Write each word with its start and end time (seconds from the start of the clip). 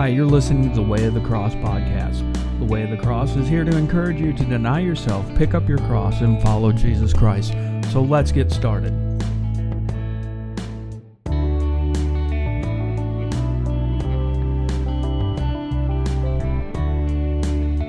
Hi, 0.00 0.08
you're 0.08 0.24
listening 0.24 0.66
to 0.70 0.74
the 0.74 0.80
Way 0.80 1.04
of 1.04 1.12
the 1.12 1.20
Cross 1.20 1.56
podcast. 1.56 2.20
The 2.58 2.64
Way 2.64 2.84
of 2.84 2.90
the 2.90 2.96
Cross 2.96 3.36
is 3.36 3.46
here 3.46 3.64
to 3.64 3.76
encourage 3.76 4.18
you 4.18 4.32
to 4.32 4.44
deny 4.46 4.80
yourself, 4.80 5.26
pick 5.36 5.52
up 5.52 5.68
your 5.68 5.76
cross, 5.76 6.22
and 6.22 6.40
follow 6.40 6.72
Jesus 6.72 7.12
Christ. 7.12 7.54
So 7.92 8.00
let's 8.00 8.32
get 8.32 8.50
started. 8.50 8.92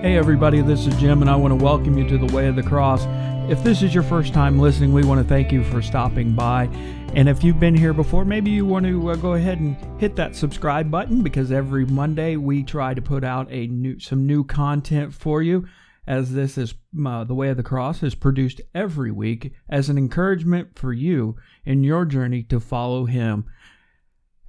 Hey, 0.01 0.17
everybody, 0.17 0.61
this 0.61 0.85
is 0.87 0.93
Jim, 0.97 1.21
and 1.21 1.29
I 1.29 1.37
want 1.37 1.57
to 1.57 1.63
welcome 1.63 1.97
you 1.97 2.05
to 2.09 2.17
the 2.17 2.35
Way 2.35 2.47
of 2.49 2.57
the 2.57 2.63
Cross. 2.63 3.05
If 3.51 3.65
this 3.65 3.81
is 3.81 3.93
your 3.93 4.03
first 4.03 4.33
time 4.33 4.59
listening, 4.59 4.93
we 4.93 5.03
want 5.03 5.21
to 5.21 5.27
thank 5.27 5.51
you 5.51 5.61
for 5.65 5.81
stopping 5.81 6.33
by. 6.33 6.69
And 7.15 7.27
if 7.27 7.43
you've 7.43 7.59
been 7.59 7.75
here 7.75 7.91
before, 7.91 8.23
maybe 8.23 8.49
you 8.49 8.65
want 8.65 8.85
to 8.85 9.09
uh, 9.09 9.17
go 9.17 9.33
ahead 9.33 9.59
and 9.59 9.75
hit 9.99 10.15
that 10.15 10.37
subscribe 10.37 10.89
button 10.89 11.21
because 11.21 11.51
every 11.51 11.85
Monday 11.85 12.37
we 12.37 12.63
try 12.63 12.93
to 12.93 13.01
put 13.01 13.25
out 13.25 13.51
a 13.51 13.67
new 13.67 13.99
some 13.99 14.25
new 14.25 14.45
content 14.45 15.13
for 15.13 15.41
you. 15.41 15.67
As 16.07 16.31
this 16.31 16.57
is 16.57 16.75
uh, 17.05 17.25
the 17.25 17.35
way 17.35 17.49
of 17.49 17.57
the 17.57 17.61
cross 17.61 18.01
is 18.03 18.15
produced 18.15 18.61
every 18.73 19.11
week 19.11 19.51
as 19.67 19.89
an 19.89 19.97
encouragement 19.97 20.79
for 20.79 20.93
you 20.93 21.35
in 21.65 21.83
your 21.83 22.05
journey 22.05 22.43
to 22.43 22.61
follow 22.61 23.03
Him. 23.03 23.43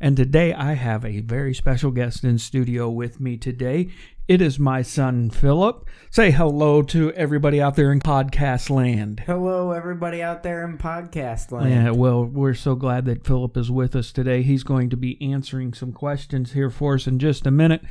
And 0.00 0.16
today 0.16 0.52
I 0.52 0.74
have 0.74 1.04
a 1.04 1.20
very 1.22 1.54
special 1.54 1.90
guest 1.90 2.22
in 2.22 2.38
studio 2.38 2.88
with 2.88 3.20
me 3.20 3.36
today. 3.36 3.90
It 4.28 4.40
is 4.40 4.56
my 4.56 4.82
son 4.82 5.30
Philip. 5.30 5.84
Say 6.10 6.30
hello 6.30 6.82
to 6.82 7.12
everybody 7.14 7.60
out 7.60 7.74
there 7.74 7.90
in 7.90 7.98
podcast 7.98 8.70
land. 8.70 9.24
Hello, 9.26 9.72
everybody 9.72 10.22
out 10.22 10.44
there 10.44 10.64
in 10.64 10.78
podcast 10.78 11.50
land. 11.50 11.70
Yeah, 11.70 11.90
well, 11.90 12.24
we're 12.24 12.54
so 12.54 12.76
glad 12.76 13.04
that 13.06 13.26
Philip 13.26 13.56
is 13.56 13.68
with 13.68 13.96
us 13.96 14.12
today. 14.12 14.42
He's 14.42 14.62
going 14.62 14.90
to 14.90 14.96
be 14.96 15.20
answering 15.20 15.74
some 15.74 15.92
questions 15.92 16.52
here 16.52 16.70
for 16.70 16.94
us 16.94 17.08
in 17.08 17.18
just 17.18 17.48
a 17.48 17.50
minute 17.50 17.82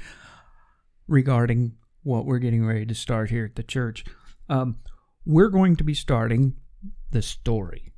regarding 1.06 1.74
what 2.04 2.26
we're 2.26 2.40
getting 2.40 2.66
ready 2.66 2.86
to 2.86 2.96
start 2.96 3.30
here 3.30 3.44
at 3.44 3.56
the 3.56 3.64
church. 3.64 4.06
Um, 4.48 4.78
we're 5.26 5.50
going 5.50 5.76
to 5.76 5.84
be 5.84 5.94
starting 5.94 6.56
the 7.12 7.22
story 7.22 7.91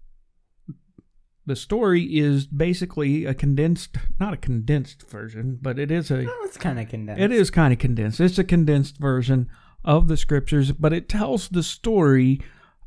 the 1.46 1.56
story 1.56 2.04
is 2.18 2.46
basically 2.48 3.26
a 3.26 3.34
condensed 3.34 3.98
not 4.20 4.34
a 4.34 4.38
condensed 4.38 5.04
version 5.04 5.58
but 5.62 5.78
it 5.78 5.92
is 5.92 6.10
a 6.10 6.26
oh, 6.26 6.42
it's 6.44 6.58
kind 6.58 6.80
of 6.80 6.88
condensed. 6.88 7.22
it 7.22 7.32
is 7.32 7.50
kind 7.50 7.74
of 7.74 7.80
condensed. 7.80 8.20
It's 8.20 8.40
a 8.40 8.44
condensed 8.44 8.98
version 8.98 9.50
of 9.84 10.08
the 10.08 10.18
scriptures 10.18 10.72
but 10.72 10.94
it 10.94 11.10
tells 11.10 11.50
the 11.50 11.64
story 11.64 12.42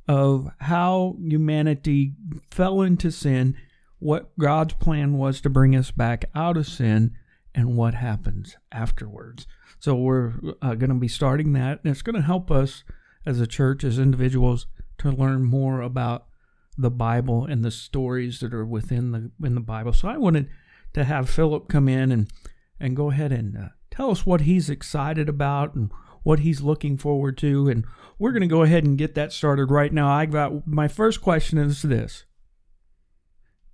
of 0.09 0.49
how 0.61 1.17
humanity 1.21 2.15
fell 2.51 2.81
into 2.81 3.11
sin 3.11 3.57
what 3.99 4.37
god's 4.39 4.75
plan 4.75 5.19
was 5.19 5.41
to 5.41 5.51
bring 5.51 5.75
us 5.75 5.91
back 5.91 6.27
out 6.34 6.57
of 6.57 6.67
sin 6.67 7.17
and 7.57 7.75
what 7.75 7.95
happens 7.95 8.57
afterwards. 8.71 9.47
So 9.81 9.95
we're 9.95 10.34
uh, 10.61 10.75
going 10.75 10.91
to 10.91 10.95
be 10.95 11.09
starting 11.09 11.55
that 11.55 11.81
and 11.83 11.91
it's 11.91 12.03
going 12.03 12.17
to 12.17 12.23
help 12.23 12.51
us 12.51 12.84
as 13.25 13.41
a 13.41 13.47
church 13.47 13.83
as 13.83 13.99
individuals 13.99 14.67
to 14.99 15.11
learn 15.11 15.43
more 15.43 15.81
about 15.81 16.27
the 16.77 16.91
Bible 16.91 17.44
and 17.46 17.64
the 17.64 17.70
stories 17.70 18.41
that 18.41 18.52
are 18.52 18.64
within 18.64 19.12
the 19.12 19.30
in 19.44 19.55
the 19.55 19.60
Bible. 19.60 19.92
So 19.92 20.08
I 20.08 20.16
wanted 20.16 20.48
to 20.94 21.05
have 21.05 21.30
Philip 21.30 21.69
come 21.69 21.88
in 21.88 22.12
and 22.12 22.30
and 22.78 22.96
go 22.96 23.10
ahead 23.10 23.32
and 23.32 23.56
uh, 23.56 23.69
tell 23.91 24.10
us 24.10 24.27
what 24.27 24.42
he's 24.42 24.69
excited 24.69 25.28
about 25.28 25.74
and 25.74 25.91
what 26.22 26.41
he's 26.41 26.60
looking 26.60 26.98
forward 26.98 27.38
to 27.38 27.69
and 27.69 27.84
we're 28.19 28.32
going 28.32 28.42
to 28.42 28.47
go 28.47 28.62
ahead 28.62 28.84
and 28.84 28.98
get 28.98 29.14
that 29.14 29.32
started 29.32 29.70
right 29.70 29.92
now. 29.92 30.08
I 30.08 30.27
got 30.27 30.66
my 30.66 30.88
first 30.88 31.20
question 31.20 31.58
is 31.58 31.82
this. 31.82 32.24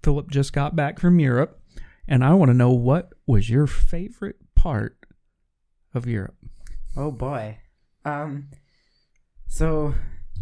Philip 0.02 0.30
just 0.30 0.52
got 0.52 0.76
back 0.76 0.98
from 0.98 1.18
Europe 1.18 1.60
and 2.06 2.24
I 2.24 2.34
want 2.34 2.50
to 2.50 2.56
know 2.56 2.72
what 2.72 3.10
was 3.26 3.48
your 3.48 3.66
favorite 3.66 4.36
part 4.54 4.98
of 5.94 6.06
Europe? 6.06 6.36
Oh 6.96 7.10
boy. 7.10 7.58
Um 8.04 8.48
so 9.48 9.94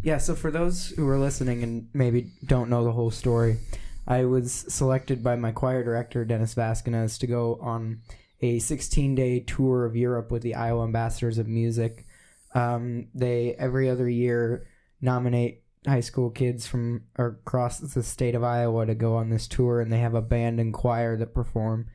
yeah, 0.03 0.19
so 0.19 0.35
for 0.35 0.51
those 0.51 0.89
who 0.91 1.07
are 1.09 1.19
listening 1.19 1.63
and 1.63 1.89
maybe 1.93 2.33
don't 2.45 2.71
know 2.71 2.85
the 2.85 2.93
whole 2.93 3.11
story, 3.11 3.59
I 4.07 4.25
was 4.25 4.53
selected 4.69 5.23
by 5.23 5.37
my 5.37 5.53
choir 5.53 5.85
director, 5.85 6.25
Dennis 6.25 6.55
Vasquez, 6.55 7.19
to 7.19 7.27
go 7.27 7.59
on 7.61 8.01
a 8.41 8.59
16 8.59 9.15
day 9.15 9.41
tour 9.41 9.85
of 9.85 9.97
Europe 9.97 10.33
with 10.33 10.43
the 10.43 10.55
Iowa 10.55 10.85
Ambassadors 10.85 11.39
of 11.39 11.47
Music. 11.47 12.07
Um, 12.55 13.09
they, 13.15 13.55
every 13.59 13.91
other 13.91 14.09
year, 14.09 14.67
nominate 15.01 15.63
high 15.87 16.01
school 16.01 16.31
kids 16.31 16.67
from 16.67 17.05
across 17.17 17.79
the 17.79 18.03
state 18.03 18.35
of 18.35 18.43
Iowa 18.43 18.87
to 18.87 18.95
go 18.95 19.17
on 19.17 19.31
this 19.31 19.47
tour, 19.47 19.81
and 19.81 19.93
they 19.93 20.01
have 20.01 20.15
a 20.15 20.23
band 20.23 20.61
and 20.61 20.73
choir 20.73 21.17
that 21.17 21.35
perform. 21.35 21.87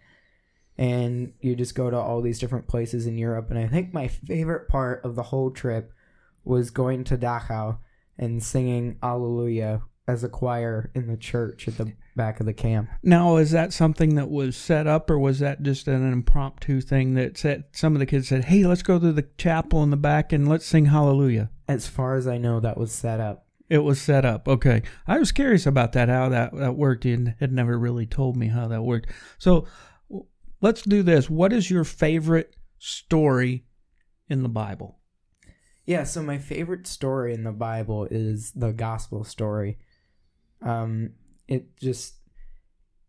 And 0.77 1.33
you 1.39 1.55
just 1.55 1.75
go 1.75 1.89
to 1.89 1.97
all 1.97 2.21
these 2.21 2.39
different 2.39 2.67
places 2.67 3.07
in 3.07 3.17
Europe. 3.17 3.49
And 3.49 3.57
I 3.57 3.67
think 3.67 3.93
my 3.93 4.07
favorite 4.07 4.67
part 4.67 5.03
of 5.03 5.15
the 5.15 5.23
whole 5.23 5.49
trip 5.49 5.91
was 6.43 6.69
going 6.69 7.03
to 7.05 7.17
Dachau 7.17 7.79
and 8.17 8.41
singing 8.43 8.97
Alleluia 9.03 9.81
as 10.07 10.23
a 10.23 10.29
choir 10.29 10.91
in 10.93 11.07
the 11.07 11.17
church 11.17 11.67
at 11.67 11.77
the 11.77 11.91
back 12.15 12.39
of 12.39 12.45
the 12.45 12.53
camp. 12.53 12.89
Now, 13.01 13.37
is 13.37 13.51
that 13.51 13.73
something 13.73 14.15
that 14.15 14.29
was 14.29 14.55
set 14.55 14.87
up, 14.87 15.09
or 15.09 15.17
was 15.17 15.39
that 15.39 15.63
just 15.63 15.87
an 15.87 16.11
impromptu 16.11 16.81
thing 16.81 17.15
that 17.15 17.37
said 17.37 17.65
some 17.71 17.93
of 17.93 17.99
the 17.99 18.05
kids 18.05 18.27
said, 18.27 18.45
"Hey, 18.45 18.65
let's 18.65 18.83
go 18.83 18.99
to 18.99 19.11
the 19.11 19.27
chapel 19.37 19.83
in 19.83 19.89
the 19.89 19.97
back 19.97 20.31
and 20.31 20.47
let's 20.47 20.65
sing 20.65 20.85
Hallelujah"? 20.85 21.49
As 21.67 21.87
far 21.87 22.15
as 22.15 22.27
I 22.27 22.37
know, 22.37 22.59
that 22.59 22.77
was 22.77 22.91
set 22.91 23.19
up. 23.19 23.47
It 23.67 23.79
was 23.79 23.99
set 23.99 24.25
up. 24.25 24.47
Okay, 24.47 24.83
I 25.07 25.17
was 25.17 25.31
curious 25.31 25.65
about 25.65 25.93
that, 25.93 26.07
how 26.07 26.29
that 26.29 26.55
that 26.55 26.75
worked. 26.75 27.05
You 27.05 27.33
had 27.39 27.51
never 27.51 27.77
really 27.79 28.05
told 28.05 28.37
me 28.37 28.47
how 28.47 28.67
that 28.67 28.83
worked. 28.83 29.09
So, 29.39 29.65
let's 30.61 30.83
do 30.83 31.01
this. 31.01 31.29
What 31.29 31.51
is 31.51 31.71
your 31.71 31.83
favorite 31.83 32.55
story 32.77 33.65
in 34.29 34.43
the 34.43 34.49
Bible? 34.49 34.99
Yeah, 35.85 36.03
so 36.03 36.23
my 36.23 36.39
favorite 36.39 36.87
story 36.87 37.33
in 37.33 37.43
the 37.43 37.51
Bible 37.51 38.07
is 38.09 38.51
the 38.51 38.73
gospel 38.73 39.23
story. 39.23 39.77
Um, 40.61 41.11
it 41.47 41.77
just 41.77 42.15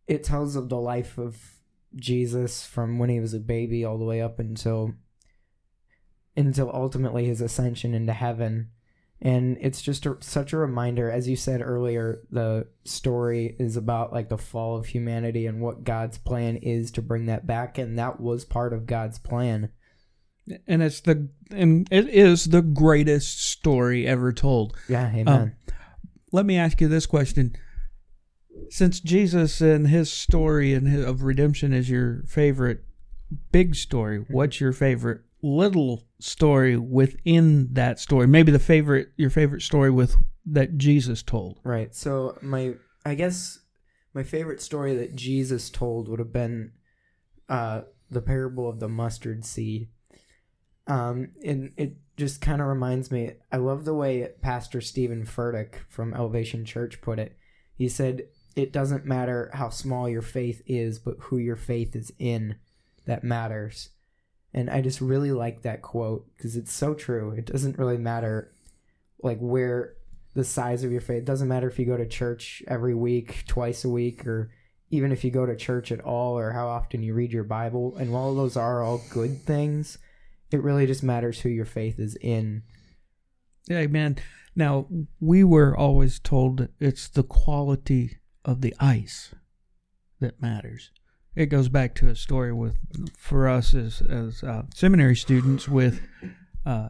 it 0.07 0.23
tells 0.23 0.57
of 0.57 0.69
the 0.69 0.79
life 0.79 1.19
of 1.19 1.37
Jesus 1.95 2.67
from 2.67 2.99
when 2.99 3.09
he 3.09 3.21
was 3.21 3.33
a 3.33 3.41
baby 3.41 3.85
all 3.85 3.99
the 3.99 4.05
way 4.05 4.21
up 4.21 4.39
until 4.39 4.95
until 6.37 6.71
ultimately 6.73 7.25
his 7.25 7.41
ascension 7.41 7.95
into 7.95 8.13
heaven. 8.13 8.69
And 9.23 9.57
it's 9.63 9.81
just 9.81 10.05
a, 10.05 10.19
such 10.21 10.53
a 10.53 10.59
reminder, 10.59 11.11
as 11.11 11.27
you 11.27 11.37
said 11.37 11.63
earlier, 11.63 12.21
the 12.31 12.67
story 12.85 13.57
is 13.59 13.75
about 13.79 14.13
like 14.13 14.29
the 14.29 14.37
fall 14.37 14.77
of 14.77 14.85
humanity 14.85 15.47
and 15.47 15.63
what 15.63 15.85
God's 15.85 16.19
plan 16.19 16.57
is 16.57 16.91
to 16.93 17.03
bring 17.03 17.25
that 17.25 17.47
back, 17.47 17.79
and 17.79 17.99
that 17.99 18.21
was 18.21 18.45
part 18.45 18.75
of 18.75 18.87
God's 18.87 19.19
plan 19.19 19.71
and 20.67 20.83
it's 20.83 21.01
the 21.01 21.29
and 21.51 21.89
it 21.91 22.09
is 22.09 22.47
the 22.47 22.63
greatest 22.63 23.45
story 23.45 24.07
ever 24.07 24.33
told. 24.33 24.77
Yeah, 24.89 25.09
amen. 25.09 25.29
Um, 25.29 25.53
let 26.33 26.47
me 26.47 26.57
ask 26.57 26.81
you 26.81 26.89
this 26.89 27.07
question: 27.07 27.57
Since 28.71 29.01
Jesus 29.01 29.61
and 29.61 29.89
his 29.89 30.11
story 30.11 30.75
and 30.75 30.89
his, 30.89 31.05
of 31.05 31.23
redemption 31.23 31.73
is 31.73 31.91
your 31.91 32.25
favorite 32.27 32.85
big 33.53 33.75
story, 33.75 34.25
what's 34.29 34.61
your 34.61 34.73
favorite 34.73 35.23
little 35.43 36.05
story 36.21 36.77
within 36.77 37.73
that 37.75 37.99
story? 38.01 38.27
Maybe 38.27 38.53
the 38.53 38.59
favorite 38.59 39.09
your 39.17 39.31
favorite 39.31 39.63
story 39.63 39.91
with 39.91 40.17
that 40.47 40.79
Jesus 40.79 41.23
told. 41.23 41.59
Right. 41.65 41.95
So 41.95 42.39
my 42.43 42.75
I 43.05 43.15
guess 43.15 43.61
my 44.15 44.23
favorite 44.23 44.63
story 44.63 44.97
that 44.97 45.15
Jesus 45.15 45.71
told 45.71 46.09
would 46.09 46.19
have 46.19 46.33
been 46.33 46.73
uh, 47.49 47.83
the 48.11 48.23
parable 48.23 48.69
of 48.69 48.81
the 48.81 48.89
mustard 48.89 49.45
seed 49.45 49.89
um, 50.87 51.31
and 51.45 51.73
it 51.77 51.97
just 52.17 52.41
kind 52.41 52.61
of 52.61 52.69
reminds 52.69 53.11
me. 53.11 53.33
I 53.53 53.57
love 53.57 53.85
the 53.85 53.95
way 53.95 54.29
Pastor 54.41 54.81
Steven 54.81 55.25
Furtick 55.25 55.75
from 55.89 56.15
Elevation 56.15 56.65
Church 56.65 57.01
put 57.01 57.19
it. 57.19 57.37
He 57.75 57.89
said, 57.89 58.29
"It 58.55 58.73
doesn't 58.73 59.05
matter 59.05 59.51
how 59.53 59.71
small 59.71 60.09
your 60.09 60.23
faith 60.23 60.63
is, 60.67 60.99
but 60.99 61.17
who 61.19 61.39
your 61.39 61.57
faith 61.57 61.95
is 61.95 62.13
in, 62.19 62.57
that 63.05 63.25
matters." 63.25 63.91
And 64.55 64.71
I 64.71 64.81
just 64.81 65.01
really 65.01 65.33
like 65.33 65.63
that 65.63 65.83
quote 65.83 66.27
because 66.37 66.57
it's 66.57 66.73
so 66.73 66.95
true. 66.95 67.33
It 67.33 67.45
doesn't 67.45 67.79
really 67.79 67.99
matter, 67.99 68.53
like 69.23 69.39
where 69.39 69.95
the 70.35 70.45
size 70.45 70.85
of 70.85 70.93
your 70.93 71.01
faith. 71.01 71.19
It 71.19 71.25
doesn't 71.27 71.49
matter 71.49 71.69
if 71.69 71.79
you 71.79 71.85
go 71.85 71.97
to 71.97 72.07
church 72.07 72.63
every 72.67 72.95
week, 72.95 73.45
twice 73.47 73.85
a 73.85 73.91
week, 73.91 74.27
or 74.27 74.51
even 74.91 75.13
if 75.13 75.25
you 75.25 75.31
go 75.31 75.45
to 75.45 75.57
church 75.57 75.93
at 75.93 76.01
all, 76.01 76.39
or 76.39 76.53
how 76.53 76.69
often 76.69 77.03
you 77.03 77.13
read 77.13 77.33
your 77.33 77.45
Bible. 77.45 77.97
And 77.97 78.13
while 78.13 78.35
those 78.35 78.57
are 78.57 78.83
all 78.83 79.03
good 79.11 79.43
things 79.43 79.99
it 80.51 80.63
really 80.63 80.87
just 80.87 81.03
matters 81.03 81.41
who 81.41 81.49
your 81.49 81.65
faith 81.65 81.99
is 81.99 82.17
in. 82.21 82.63
Yeah, 83.69 83.87
man. 83.87 84.17
Now, 84.55 84.87
we 85.21 85.45
were 85.45 85.77
always 85.77 86.19
told 86.19 86.69
it's 86.81 87.09
the 87.09 87.23
quality 87.23 88.19
of 88.45 88.61
the 88.61 88.75
ice 88.79 89.35
that 90.21 90.41
matters. 90.41 90.91
It 91.35 91.47
goes 91.47 91.69
back 91.69 91.95
to 91.97 92.09
a 92.09 92.17
story 92.17 92.53
with, 92.53 92.77
for 93.19 93.49
us 93.49 93.75
as 93.75 94.01
as 94.01 94.43
uh, 94.43 94.63
seminary 94.75 95.17
students, 95.17 95.69
with, 95.69 96.01
uh, 96.65 96.89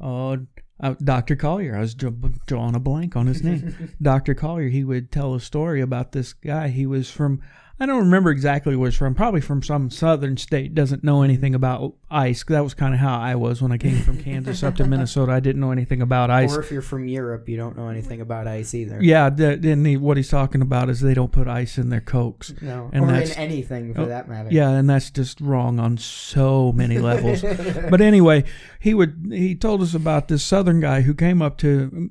oh, 0.00 0.46
uh, 0.80 0.94
Dr. 1.02 1.34
Collier. 1.34 1.76
I 1.76 1.80
was 1.80 1.94
drawing 1.94 2.76
a 2.76 2.80
blank 2.80 3.16
on 3.16 3.26
his 3.26 3.42
name. 3.42 3.96
Dr. 4.02 4.34
Collier. 4.34 4.68
He 4.68 4.84
would 4.84 5.10
tell 5.10 5.34
a 5.34 5.40
story 5.40 5.80
about 5.80 6.12
this 6.12 6.32
guy. 6.32 6.68
He 6.68 6.86
was 6.86 7.10
from 7.10 7.40
I 7.80 7.86
don't 7.86 7.98
remember 7.98 8.30
exactly 8.30 8.76
where 8.76 8.86
it's 8.88 8.96
from. 8.96 9.16
Probably 9.16 9.40
from 9.40 9.60
some 9.60 9.90
southern 9.90 10.36
state. 10.36 10.76
Doesn't 10.76 11.02
know 11.02 11.22
anything 11.22 11.56
about 11.56 11.94
ice. 12.08 12.44
That 12.44 12.62
was 12.62 12.72
kind 12.72 12.94
of 12.94 13.00
how 13.00 13.18
I 13.18 13.34
was 13.34 13.60
when 13.60 13.72
I 13.72 13.78
came 13.78 13.98
from 13.98 14.22
Kansas 14.22 14.62
up 14.62 14.76
to 14.76 14.86
Minnesota. 14.86 15.32
I 15.32 15.40
didn't 15.40 15.60
know 15.60 15.72
anything 15.72 16.00
about 16.00 16.30
ice. 16.30 16.56
Or 16.56 16.60
if 16.60 16.70
you're 16.70 16.82
from 16.82 17.08
Europe, 17.08 17.48
you 17.48 17.56
don't 17.56 17.76
know 17.76 17.88
anything 17.88 18.20
about 18.20 18.46
ice 18.46 18.74
either. 18.74 19.02
Yeah, 19.02 19.28
then 19.28 19.84
he, 19.84 19.96
what 19.96 20.16
he's 20.16 20.28
talking 20.28 20.62
about 20.62 20.88
is 20.88 21.00
they 21.00 21.14
don't 21.14 21.32
put 21.32 21.48
ice 21.48 21.76
in 21.76 21.88
their 21.88 22.00
cokes. 22.00 22.54
No, 22.62 22.90
And 22.92 23.04
or 23.06 23.12
in 23.12 23.32
anything 23.32 23.92
for 23.92 24.02
Oh, 24.02 24.06
that 24.06 24.28
matter. 24.28 24.50
Yeah, 24.52 24.70
and 24.70 24.88
that's 24.88 25.10
just 25.10 25.40
wrong 25.40 25.80
on 25.80 25.98
so 25.98 26.70
many 26.70 26.98
levels. 26.98 27.42
but 27.90 28.00
anyway, 28.00 28.44
he 28.78 28.94
would 28.94 29.26
he 29.32 29.56
told 29.56 29.82
us 29.82 29.94
about 29.94 30.28
this 30.28 30.44
southern 30.44 30.78
guy 30.78 31.00
who 31.00 31.12
came 31.12 31.42
up 31.42 31.58
to 31.58 32.10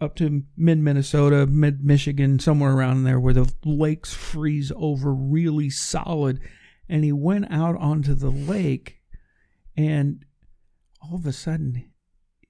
up 0.00 0.14
to 0.16 0.44
mid 0.56 0.78
Minnesota, 0.78 1.46
mid 1.46 1.84
Michigan, 1.84 2.38
somewhere 2.38 2.72
around 2.72 3.02
there 3.02 3.18
where 3.18 3.34
the 3.34 3.52
lakes 3.64 4.14
freeze 4.14 4.70
over 4.76 4.83
really 4.92 5.70
solid, 5.70 6.40
and 6.88 7.04
he 7.04 7.12
went 7.12 7.50
out 7.50 7.76
onto 7.76 8.14
the 8.14 8.30
lake, 8.30 9.00
and 9.76 10.24
all 11.02 11.16
of 11.16 11.26
a 11.26 11.32
sudden 11.32 11.90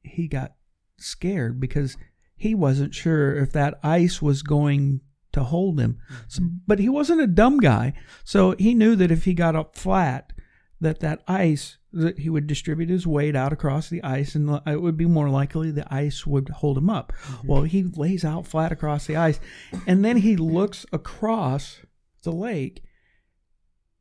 he 0.03 0.29
got 0.29 0.55
scared 0.99 1.61
because 1.61 1.97
he 2.37 2.55
wasn't 2.55 2.95
sure 2.95 3.37
if 3.37 3.53
that 3.53 3.79
ice 3.83 4.21
was 4.21 4.43
going 4.43 5.01
to 5.33 5.43
hold 5.43 5.81
him. 5.81 5.99
So, 6.29 6.43
mm-hmm. 6.43 6.57
but 6.67 6.79
he 6.79 6.89
wasn't 6.89 7.21
a 7.21 7.27
dumb 7.27 7.59
guy, 7.59 7.95
so 8.25 8.55
he 8.59 8.75
knew 8.75 8.97
that 8.97 9.11
if 9.11 9.25
he 9.25 9.35
got 9.35 9.57
up 9.57 9.77
flat, 9.77 10.33
that 10.81 11.01
that 11.01 11.23
ice 11.27 11.79
that 11.93 12.19
he 12.19 12.29
would 12.29 12.47
distribute 12.47 12.91
his 12.91 13.07
weight 13.07 13.37
out 13.37 13.53
across 13.53 13.89
the 13.89 14.03
ice, 14.03 14.35
and 14.35 14.61
it 14.67 14.83
would 14.83 14.97
be 14.97 15.07
more 15.07 15.31
likely 15.31 15.71
the 15.71 15.93
ice 15.95 16.27
would 16.27 16.49
hold 16.49 16.77
him 16.77 16.91
up. 16.91 17.13
Mm-hmm. 17.13 17.49
Well, 17.49 17.63
he 17.63 17.85
lays 17.85 18.25
out 18.25 18.47
flat 18.47 18.73
across 18.73 19.07
the 19.07 19.17
ice, 19.17 19.39
and 19.87 20.05
then 20.05 20.19
he 20.19 20.37
looks 20.37 20.85
across 20.93 21.81
the 22.25 22.32
lake, 22.32 22.82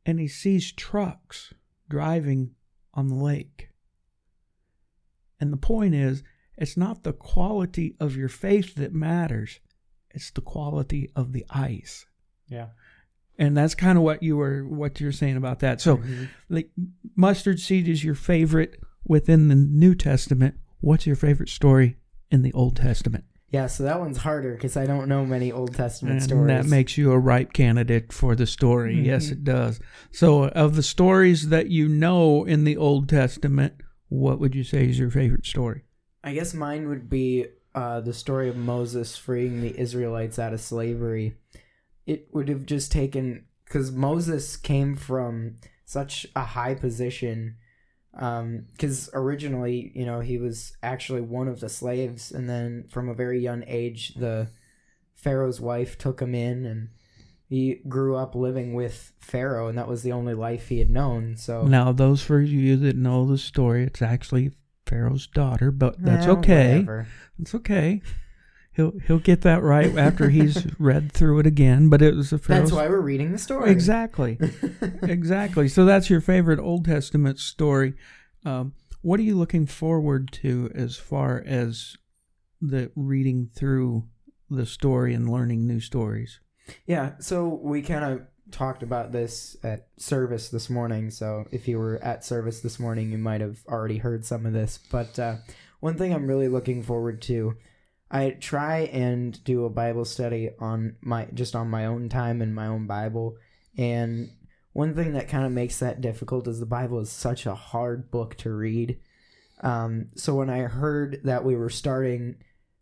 and 0.04 0.18
he 0.18 0.28
sees 0.28 0.72
trucks 0.72 1.54
driving 1.88 2.50
on 2.92 3.08
the 3.08 3.14
lake. 3.14 3.68
And 5.40 5.52
the 5.52 5.56
point 5.58 5.94
is, 5.94 6.22
it's 6.56 6.76
not 6.76 7.02
the 7.02 7.12
quality 7.12 7.96
of 8.00 8.16
your 8.16 8.28
faith 8.28 8.74
that 8.76 8.92
matters, 8.94 9.60
it's 10.10 10.30
the 10.30 10.40
quality 10.40 11.10
of 11.16 11.32
the 11.32 11.44
ice. 11.50 12.06
Yeah. 12.48 12.68
And 13.36 13.56
that's 13.56 13.74
kind 13.74 13.98
of 13.98 14.04
what 14.04 14.22
you 14.22 14.36
were 14.36 14.62
what 14.64 15.00
you're 15.00 15.10
saying 15.10 15.36
about 15.36 15.58
that. 15.60 15.80
So, 15.80 15.96
Mm-hmm. 15.96 16.24
like 16.50 16.70
mustard 17.16 17.58
seed 17.58 17.88
is 17.88 18.04
your 18.04 18.14
favorite 18.14 18.78
within 19.04 19.48
the 19.48 19.56
New 19.56 19.96
Testament. 19.96 20.54
What's 20.80 21.06
your 21.06 21.16
favorite 21.16 21.48
story 21.48 21.96
in 22.30 22.42
the 22.42 22.52
Old 22.52 22.76
Testament? 22.76 23.24
Yeah, 23.54 23.68
so 23.68 23.84
that 23.84 24.00
one's 24.00 24.16
harder 24.18 24.54
because 24.54 24.76
I 24.76 24.84
don't 24.84 25.06
know 25.08 25.24
many 25.24 25.52
Old 25.52 25.74
Testament 25.76 26.14
And 26.16 26.22
stories. 26.24 26.48
that 26.48 26.66
makes 26.66 26.98
you 26.98 27.12
a 27.12 27.18
ripe 27.20 27.52
candidate 27.52 28.12
for 28.12 28.34
the 28.34 28.46
story. 28.46 29.00
Yes, 29.00 29.28
Mhm. 29.28 29.32
it 29.32 29.44
does. 29.44 29.78
So, 30.10 30.48
of 30.48 30.74
the 30.74 30.82
stories 30.82 31.50
that 31.50 31.70
you 31.70 31.86
know 31.88 32.42
in 32.44 32.64
the 32.64 32.76
Old 32.76 33.08
Testament, 33.08 33.74
what 34.08 34.40
would 34.40 34.56
you 34.56 34.64
say 34.64 34.88
is 34.88 34.98
your 34.98 35.08
favorite 35.08 35.46
story? 35.46 35.82
I 36.24 36.34
guess 36.34 36.52
mine 36.52 36.88
would 36.88 37.08
be 37.08 37.46
uh, 37.76 38.00
the 38.00 38.12
story 38.12 38.48
of 38.48 38.56
Moses 38.56 39.16
freeing 39.16 39.60
the 39.60 39.78
Israelites 39.78 40.36
out 40.40 40.52
of 40.52 40.60
slavery. 40.60 41.36
It 42.06 42.26
would 42.32 42.48
have 42.48 42.66
just 42.66 42.90
taken 42.90 43.44
because 43.66 43.92
Moses 43.92 44.56
came 44.56 44.96
from 44.96 45.58
such 45.84 46.26
a 46.34 46.42
high 46.42 46.74
position. 46.74 47.54
Um, 48.16 48.66
because 48.72 49.10
originally, 49.12 49.90
you 49.94 50.06
know, 50.06 50.20
he 50.20 50.38
was 50.38 50.76
actually 50.82 51.20
one 51.20 51.48
of 51.48 51.60
the 51.60 51.68
slaves, 51.68 52.30
and 52.30 52.48
then 52.48 52.84
from 52.88 53.08
a 53.08 53.14
very 53.14 53.40
young 53.40 53.64
age, 53.66 54.14
the 54.14 54.48
Pharaoh's 55.14 55.60
wife 55.60 55.98
took 55.98 56.20
him 56.20 56.34
in, 56.34 56.64
and 56.64 56.90
he 57.48 57.80
grew 57.88 58.16
up 58.16 58.34
living 58.34 58.74
with 58.74 59.12
Pharaoh, 59.18 59.68
and 59.68 59.76
that 59.76 59.88
was 59.88 60.02
the 60.02 60.12
only 60.12 60.34
life 60.34 60.68
he 60.68 60.78
had 60.78 60.90
known. 60.90 61.36
So 61.36 61.64
Now, 61.64 61.92
those 61.92 62.22
for 62.22 62.40
you 62.40 62.76
that 62.76 62.96
know 62.96 63.26
the 63.26 63.38
story, 63.38 63.84
it's 63.84 64.02
actually 64.02 64.52
Pharaoh's 64.86 65.26
daughter, 65.26 65.70
but 65.70 66.02
that's 66.02 66.26
okay. 66.26 66.78
whatever. 66.78 67.06
It's 67.40 67.54
okay. 67.54 68.00
He'll 68.74 68.92
he'll 69.06 69.18
get 69.18 69.42
that 69.42 69.62
right 69.62 69.96
after 69.96 70.30
he's 70.30 70.66
read 70.78 71.12
through 71.12 71.38
it 71.40 71.46
again. 71.46 71.88
But 71.88 72.02
it 72.02 72.14
was 72.14 72.32
a 72.32 72.38
Pharaoh's 72.38 72.70
That's 72.70 72.72
why 72.72 72.88
we're 72.88 73.00
reading 73.00 73.32
the 73.32 73.38
story. 73.38 73.70
exactly, 73.70 74.38
exactly. 75.02 75.68
So 75.68 75.84
that's 75.84 76.10
your 76.10 76.20
favorite 76.20 76.58
Old 76.58 76.84
Testament 76.84 77.38
story. 77.38 77.94
Um, 78.44 78.74
what 79.02 79.20
are 79.20 79.24
you 79.24 79.36
looking 79.36 79.66
forward 79.66 80.32
to 80.32 80.70
as 80.74 80.96
far 80.96 81.42
as 81.46 81.96
the 82.60 82.90
reading 82.96 83.50
through 83.54 84.04
the 84.50 84.66
story 84.66 85.14
and 85.14 85.28
learning 85.30 85.66
new 85.66 85.80
stories? 85.80 86.40
Yeah, 86.86 87.12
so 87.20 87.48
we 87.48 87.82
kind 87.82 88.04
of 88.04 88.22
talked 88.50 88.82
about 88.82 89.12
this 89.12 89.56
at 89.62 89.88
service 89.98 90.48
this 90.48 90.70
morning. 90.70 91.10
So 91.10 91.46
if 91.50 91.68
you 91.68 91.78
were 91.78 91.98
at 92.02 92.24
service 92.24 92.60
this 92.60 92.78
morning, 92.78 93.12
you 93.12 93.18
might 93.18 93.40
have 93.40 93.58
already 93.68 93.98
heard 93.98 94.24
some 94.24 94.46
of 94.46 94.52
this. 94.52 94.78
But 94.90 95.18
uh, 95.18 95.36
one 95.80 95.96
thing 95.96 96.12
I'm 96.12 96.26
really 96.26 96.48
looking 96.48 96.82
forward 96.82 97.20
to, 97.22 97.56
I 98.14 98.30
try 98.30 98.82
and 98.92 99.42
do 99.42 99.64
a 99.64 99.70
Bible 99.70 100.04
study 100.04 100.50
on 100.60 100.94
my 101.00 101.26
just 101.34 101.56
on 101.56 101.68
my 101.68 101.86
own 101.86 102.08
time 102.08 102.40
and 102.40 102.54
my 102.54 102.68
own 102.68 102.86
Bible, 102.86 103.36
and 103.76 104.30
one 104.72 104.94
thing 104.94 105.14
that 105.14 105.28
kind 105.28 105.44
of 105.44 105.50
makes 105.50 105.80
that 105.80 106.00
difficult 106.00 106.46
is 106.46 106.60
the 106.60 106.66
Bible 106.66 107.00
is 107.00 107.10
such 107.10 107.44
a 107.44 107.56
hard 107.56 108.12
book 108.12 108.36
to 108.36 108.52
read. 108.52 109.00
Um, 109.62 110.10
so 110.14 110.36
when 110.36 110.48
I 110.48 110.60
heard 110.60 111.22
that 111.24 111.44
we 111.44 111.56
were 111.56 111.70
starting 111.70 112.36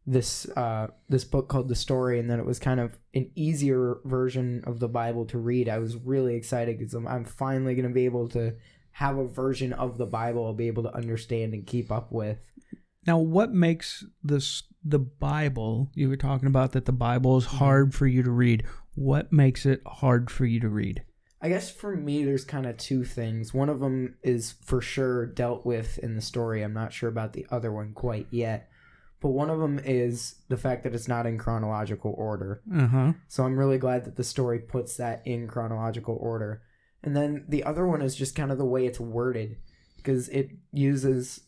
this 0.07 0.47
uh, 0.51 0.89
this 1.09 1.25
book 1.25 1.49
called 1.49 1.69
The 1.69 1.77
Story, 1.77 2.21
and 2.21 2.29
that 2.31 2.39
it 2.39 2.45
was 2.45 2.59
kind 2.59 2.79
of 2.79 2.99
an 3.15 3.31
easier 3.35 4.01
version 4.05 4.63
of 4.67 4.81
the 4.81 4.89
Bible 4.89 5.25
to 5.27 5.39
read. 5.39 5.67
I 5.67 5.79
was 5.79 5.97
really 5.97 6.35
excited 6.35 6.79
because 6.79 6.93
I'm, 6.93 7.09
I'm 7.09 7.25
finally 7.25 7.75
going 7.75 7.89
to 7.89 7.95
be 7.95 8.05
able 8.05 8.29
to 8.31 8.55
have 8.91 9.17
a 9.17 9.27
version 9.27 9.73
of 9.73 9.97
the 9.97 10.05
Bible 10.05 10.45
I'll 10.45 10.53
be 10.53 10.67
able 10.67 10.83
to 10.83 10.95
understand 10.95 11.55
and 11.55 11.67
keep 11.67 11.91
up 11.91 12.13
with. 12.13 12.37
Now, 13.07 13.19
what 13.19 13.53
makes 13.53 14.05
this 14.23 14.65
the 14.85 14.99
Bible? 14.99 15.91
You 15.95 16.09
were 16.09 16.17
talking 16.17 16.49
about 16.49 16.73
that 16.73 16.85
the 16.87 16.93
Bible 16.93 17.37
is 17.37 17.47
hard 17.47 17.95
for 17.95 18.07
you 18.07 18.23
to 18.23 18.31
read. 18.31 18.65
What 18.95 19.33
makes 19.33 19.67
it 19.67 19.81
hard 19.87 20.31
for 20.31 20.45
you 20.45 20.61
to 20.61 20.69
read? 20.69 21.05
I 21.41 21.49
guess 21.49 21.71
for 21.71 21.97
me, 21.97 22.25
there's 22.25 22.45
kind 22.45 22.67
of 22.67 22.77
two 22.77 23.05
things. 23.05 23.53
One 23.53 23.69
of 23.69 23.81
them 23.81 24.17
is 24.23 24.55
for 24.63 24.81
sure 24.81 25.27
dealt 25.27 25.67
with 25.67 25.99
in 25.99 26.15
the 26.15 26.23
story. 26.23 26.63
I'm 26.63 26.73
not 26.73 26.93
sure 26.93 27.09
about 27.09 27.33
the 27.33 27.47
other 27.51 27.73
one 27.73 27.95
quite 27.95 28.29
yet. 28.31 28.69
But 29.21 29.31
one 29.31 29.51
of 29.51 29.61
them 29.61 29.81
is 29.85 30.37
the 30.49 30.57
fact 30.57 30.83
that 30.83 30.95
it's 30.95 31.09
not 31.09 31.27
in 31.27 31.39
chronological 31.39 32.15
order. 32.17 32.61
Uh 32.73 32.87
huh. 32.87 33.13
So 33.29 33.45
I'm 33.45 33.59
really 33.59 33.79
glad 33.79 34.05
that 34.05 34.17
the 34.17 34.25
story 34.25 34.59
puts 34.59 34.97
that 34.97 35.23
in 35.25 35.49
chronological 35.49 36.17
order. 36.21 36.63
And 37.05 37.17
then 37.17 37.45
the 37.49 37.65
other 37.65 37.87
one 37.87 38.03
is 38.03 38.17
just 38.17 38.37
kind 38.37 38.53
of 38.53 38.59
the 38.59 38.65
way 38.65 38.87
it's 38.87 39.01
worded 39.01 39.57
because 39.97 40.29
it 40.29 40.51
uses 40.73 41.41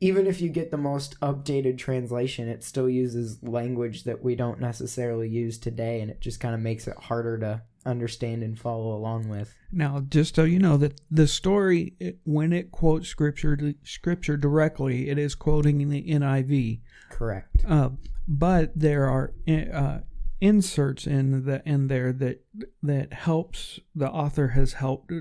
even 0.00 0.26
if 0.26 0.40
you 0.40 0.48
get 0.48 0.70
the 0.70 0.76
most 0.76 1.18
updated 1.20 1.78
translation, 1.78 2.48
it 2.48 2.62
still 2.62 2.88
uses 2.88 3.42
language 3.42 4.04
that 4.04 4.22
we 4.22 4.36
don't 4.36 4.60
necessarily 4.60 5.28
use 5.28 5.58
today 5.58 6.00
and 6.00 6.10
it 6.10 6.20
just 6.20 6.40
kind 6.40 6.54
of 6.54 6.60
makes 6.60 6.86
it 6.86 6.96
harder 6.96 7.38
to 7.38 7.62
understand 7.84 8.42
and 8.42 8.58
follow 8.58 8.94
along 8.94 9.28
with. 9.28 9.54
Now, 9.72 10.04
just 10.08 10.36
so 10.36 10.44
you 10.44 10.58
know 10.58 10.76
that 10.76 11.00
the 11.10 11.26
story, 11.26 11.94
it, 11.98 12.18
when 12.24 12.52
it 12.52 12.70
quotes 12.70 13.08
scripture 13.08 13.74
scripture 13.82 14.36
directly, 14.36 15.08
it 15.08 15.18
is 15.18 15.34
quoting 15.34 15.88
the 15.88 16.02
NIV. 16.02 16.80
Correct. 17.10 17.64
Uh, 17.66 17.90
but 18.26 18.72
there 18.78 19.06
are 19.06 19.32
uh, 19.48 20.00
inserts 20.40 21.06
in 21.06 21.44
the 21.44 21.62
in 21.66 21.88
there 21.88 22.12
that 22.12 22.44
that 22.82 23.12
helps 23.12 23.80
the 23.94 24.08
author 24.08 24.48
has 24.48 24.74
helped 24.74 25.12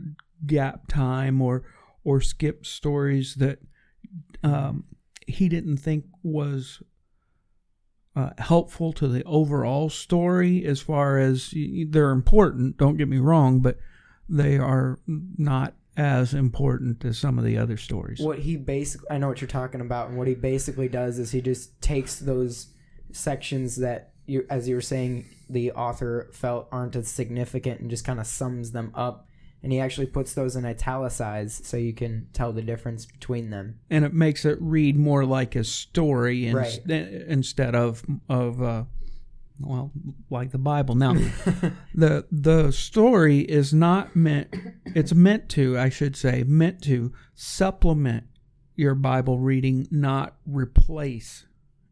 gap 0.45 0.87
time 0.87 1.41
or 1.41 1.63
or 2.03 2.21
skip 2.21 2.65
stories 2.65 3.35
that 3.35 3.59
um, 4.43 4.85
he 5.25 5.49
didn't 5.49 5.77
think 5.77 6.05
was 6.23 6.81
uh, 8.15 8.31
helpful 8.37 8.91
to 8.93 9.07
the 9.07 9.23
overall 9.23 9.89
story 9.89 10.65
as 10.65 10.81
far 10.81 11.19
as 11.19 11.53
they're 11.89 12.11
important 12.11 12.77
don't 12.77 12.97
get 12.97 13.07
me 13.07 13.17
wrong 13.17 13.59
but 13.59 13.77
they 14.27 14.57
are 14.57 14.99
not 15.07 15.73
as 15.97 16.35
important 16.35 17.03
as 17.03 17.17
some 17.17 17.39
of 17.39 17.43
the 17.43 17.57
other 17.57 17.75
stories 17.75 18.19
What 18.19 18.39
he 18.39 18.55
basically, 18.55 19.07
I 19.09 19.17
know 19.17 19.27
what 19.27 19.41
you're 19.41 19.47
talking 19.47 19.81
about, 19.81 20.09
and 20.09 20.17
what 20.17 20.27
he 20.27 20.35
basically 20.35 20.87
does 20.87 21.17
is 21.17 21.31
he 21.31 21.41
just 21.41 21.81
takes 21.81 22.19
those 22.19 22.67
sections 23.11 23.77
that 23.77 24.11
you, 24.27 24.45
as 24.49 24.69
you 24.69 24.75
were 24.75 24.81
saying, 24.81 25.25
the 25.49 25.71
author 25.71 26.29
felt 26.33 26.67
aren't 26.71 26.95
as 26.95 27.07
significant 27.07 27.81
and 27.81 27.89
just 27.89 28.05
kind 28.05 28.19
of 28.19 28.27
sums 28.27 28.71
them 28.71 28.91
up. 28.93 29.26
And 29.67 29.73
he 29.73 29.81
actually 29.81 30.05
puts 30.07 30.33
those 30.33 30.55
in 30.55 30.63
italicized 30.63 31.65
so 31.65 31.75
you 31.75 31.91
can 31.91 32.27
tell 32.31 32.53
the 32.53 32.61
difference 32.61 33.05
between 33.05 33.49
them. 33.49 33.79
and 33.89 34.05
it 34.05 34.13
makes 34.13 34.45
it 34.45 34.57
read 34.61 34.95
more 34.95 35.25
like 35.25 35.57
a 35.57 35.65
story 35.65 36.47
in, 36.47 36.55
Right. 36.55 36.79
instead 36.87 37.75
of 37.75 38.01
of 38.29 38.61
uh, 38.61 38.85
well 39.59 39.91
like 40.29 40.51
the 40.51 40.57
Bible. 40.57 40.95
Now, 40.95 41.15
the 41.93 42.25
the 42.31 42.71
story 42.71 43.39
is 43.39 43.73
not 43.73 44.15
meant. 44.15 44.55
It's 44.85 45.13
meant 45.13 45.49
to, 45.49 45.77
I 45.77 45.89
should 45.89 46.15
say, 46.15 46.45
meant 46.47 46.81
to 46.83 47.11
supplement 47.35 48.23
your 48.77 48.95
Bible 48.95 49.37
reading, 49.37 49.85
not 49.91 50.37
replace 50.45 51.45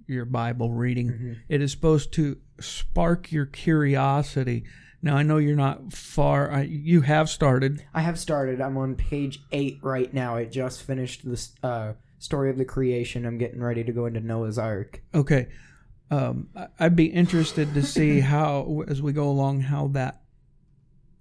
your 0.07 0.23
Bible 0.23 0.71
reading. 0.71 1.09
Mhm. 1.09 1.35
It 1.49 1.61
is 1.61 1.71
supposed 1.71 2.13
to 2.13 2.37
spark 2.61 3.33
your 3.33 3.45
curiosity. 3.47 4.63
Now 5.01 5.15
I 5.17 5.23
know 5.23 5.37
you're 5.37 5.55
not 5.55 5.93
far. 5.93 6.51
I, 6.51 6.61
you 6.63 7.01
have 7.01 7.29
started. 7.29 7.85
I 7.93 8.01
have 8.01 8.17
started. 8.19 8.59
I'm 8.61 8.77
on 8.77 8.95
page 8.95 9.41
eight 9.51 9.79
right 9.81 10.11
now. 10.13 10.35
I 10.35 10.45
just 10.45 10.81
finished 10.81 11.23
the 11.23 11.47
uh, 11.67 11.93
story 12.19 12.49
of 12.49 12.57
the 12.57 12.65
creation. 12.65 13.25
I'm 13.25 13.37
getting 13.37 13.61
ready 13.61 13.83
to 13.83 13.91
go 13.91 14.05
into 14.07 14.19
Noah's 14.19 14.57
Ark. 14.57 15.01
Okay. 15.13 15.47
Um, 16.11 16.49
I'd 16.79 16.95
be 16.95 17.05
interested 17.05 17.73
to 17.73 17.83
see 17.83 18.19
how, 18.33 18.83
as 18.87 19.01
we 19.01 19.13
go 19.13 19.27
along, 19.29 19.61
how 19.61 19.87
that 19.89 20.21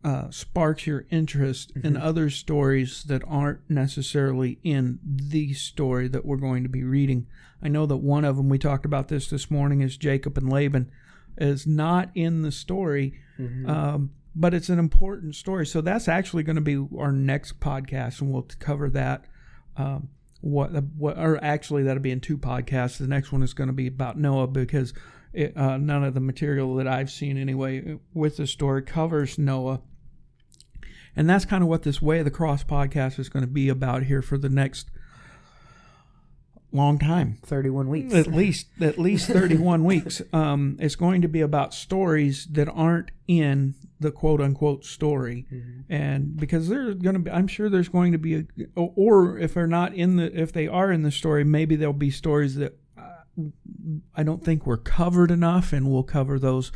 uh, 0.03 0.31
sparks 0.31 0.87
your 0.87 1.07
interest 1.11 1.73
in 1.77 1.95
Mhm. 1.95 2.03
other 2.03 2.29
stories 2.29 3.05
that 3.05 3.23
aren't 3.27 3.61
necessarily 3.71 4.59
in 4.63 4.99
the 5.03 5.55
story 5.55 6.09
that 6.09 6.27
we're 6.27 6.37
going 6.37 6.63
to 6.63 6.69
be 6.69 6.85
reading. 6.85 7.27
I 7.63 7.69
know 7.69 7.87
that 7.87 7.97
one 7.97 8.25
of 8.27 8.37
them, 8.37 8.51
we 8.51 8.59
talked 8.59 8.85
about 8.85 9.09
this 9.09 9.31
this 9.31 9.51
morning, 9.51 9.81
is 9.81 9.97
Jacob 9.97 10.37
and 10.37 10.51
Laban, 10.53 10.91
is 11.39 11.67
not 11.67 12.11
in 12.15 12.43
the 12.43 12.53
story, 12.53 13.15
Mhm. 13.39 13.69
um, 13.69 14.11
but 14.37 14.55
it's 14.55 14.69
an 14.69 14.79
important 14.79 15.35
story. 15.35 15.67
So 15.67 15.81
that's 15.81 16.09
actually 16.09 16.43
going 16.43 16.57
to 16.57 16.63
be 16.63 16.87
our 16.99 17.13
next 17.13 17.61
podcast, 17.61 18.21
and 18.21 18.33
we'll 18.33 18.47
cover 18.59 18.89
that. 18.91 19.25
Um, 19.77 20.09
what, 20.41 20.71
what, 20.97 21.19
or 21.19 21.43
actually, 21.43 21.85
that'll 21.85 22.03
be 22.03 22.11
in 22.11 22.21
two 22.21 22.37
podcasts. 22.37 22.99
The 22.99 23.07
next 23.07 23.33
one 23.33 23.43
is 23.43 23.55
going 23.55 23.69
to 23.69 23.73
be 23.73 23.87
about 23.87 24.19
Noah 24.19 24.47
because 24.47 24.93
it, 25.33 25.57
uh, 25.57 25.79
none 25.79 26.05
of 26.05 26.15
the 26.15 26.21
material 26.21 26.75
that 26.77 26.87
I've 26.87 27.11
seen 27.11 27.37
anyway 27.39 27.99
with 28.13 28.37
the 28.37 28.47
story 28.47 28.83
covers 28.83 29.39
Noah. 29.39 29.81
And 31.17 31.31
that's 31.31 31.45
kind 31.45 31.63
of 31.63 31.69
what 31.69 31.83
this 31.85 32.03
Way 32.03 32.19
of 32.19 32.25
the 32.25 32.31
Cross 32.31 32.65
podcast 32.65 33.19
is 33.19 33.29
going 33.29 33.45
to 33.45 33.51
be 33.51 33.69
about 33.69 34.03
here 34.05 34.21
for 34.23 34.37
the 34.37 34.49
next 34.49 34.91
long 36.75 36.99
time 36.99 37.39
Thirty-one 37.43 37.89
weeks. 37.89 38.13
at 38.15 38.27
least 38.27 38.67
at 38.81 38.99
least 38.99 39.29
31 39.29 39.85
weeks 39.93 40.21
um, 40.33 40.77
it's 40.81 40.97
going 40.97 41.23
to 41.23 41.29
be 41.29 41.41
about 41.41 41.73
stories 41.73 42.47
that 42.53 42.69
aren't 42.69 43.11
in 43.29 43.75
the 44.01 44.11
quote 44.11 44.41
unquote 44.41 44.85
story 44.85 45.47
Mhm. 45.53 45.85
and 45.89 46.37
because 46.37 46.69
there's 46.69 46.97
going 46.97 47.15
to 47.15 47.21
be 47.21 47.31
i'm 47.31 47.47
sure 47.47 47.71
there's 47.71 47.89
going 47.89 48.13
to 48.13 48.19
be 48.19 48.35
a 48.35 48.45
or 48.81 49.39
if 49.39 49.55
they're 49.55 49.67
not 49.67 49.95
in 49.95 50.17
the 50.17 50.39
if 50.39 50.53
they 50.53 50.67
are 50.67 50.91
in 50.93 51.03
the 51.03 51.11
story 51.13 51.45
maybe 51.45 51.77
there'll 51.77 51.93
be 51.95 52.11
stories 52.11 52.57
that 52.57 52.77
uh, 52.99 53.45
i 54.15 54.23
don't 54.23 54.45
think 54.45 54.67
were 54.67 54.77
covered 54.77 55.31
enough 55.31 55.73
and 55.73 55.89
we'll 55.91 56.03
cover 56.03 56.39
those 56.39 56.73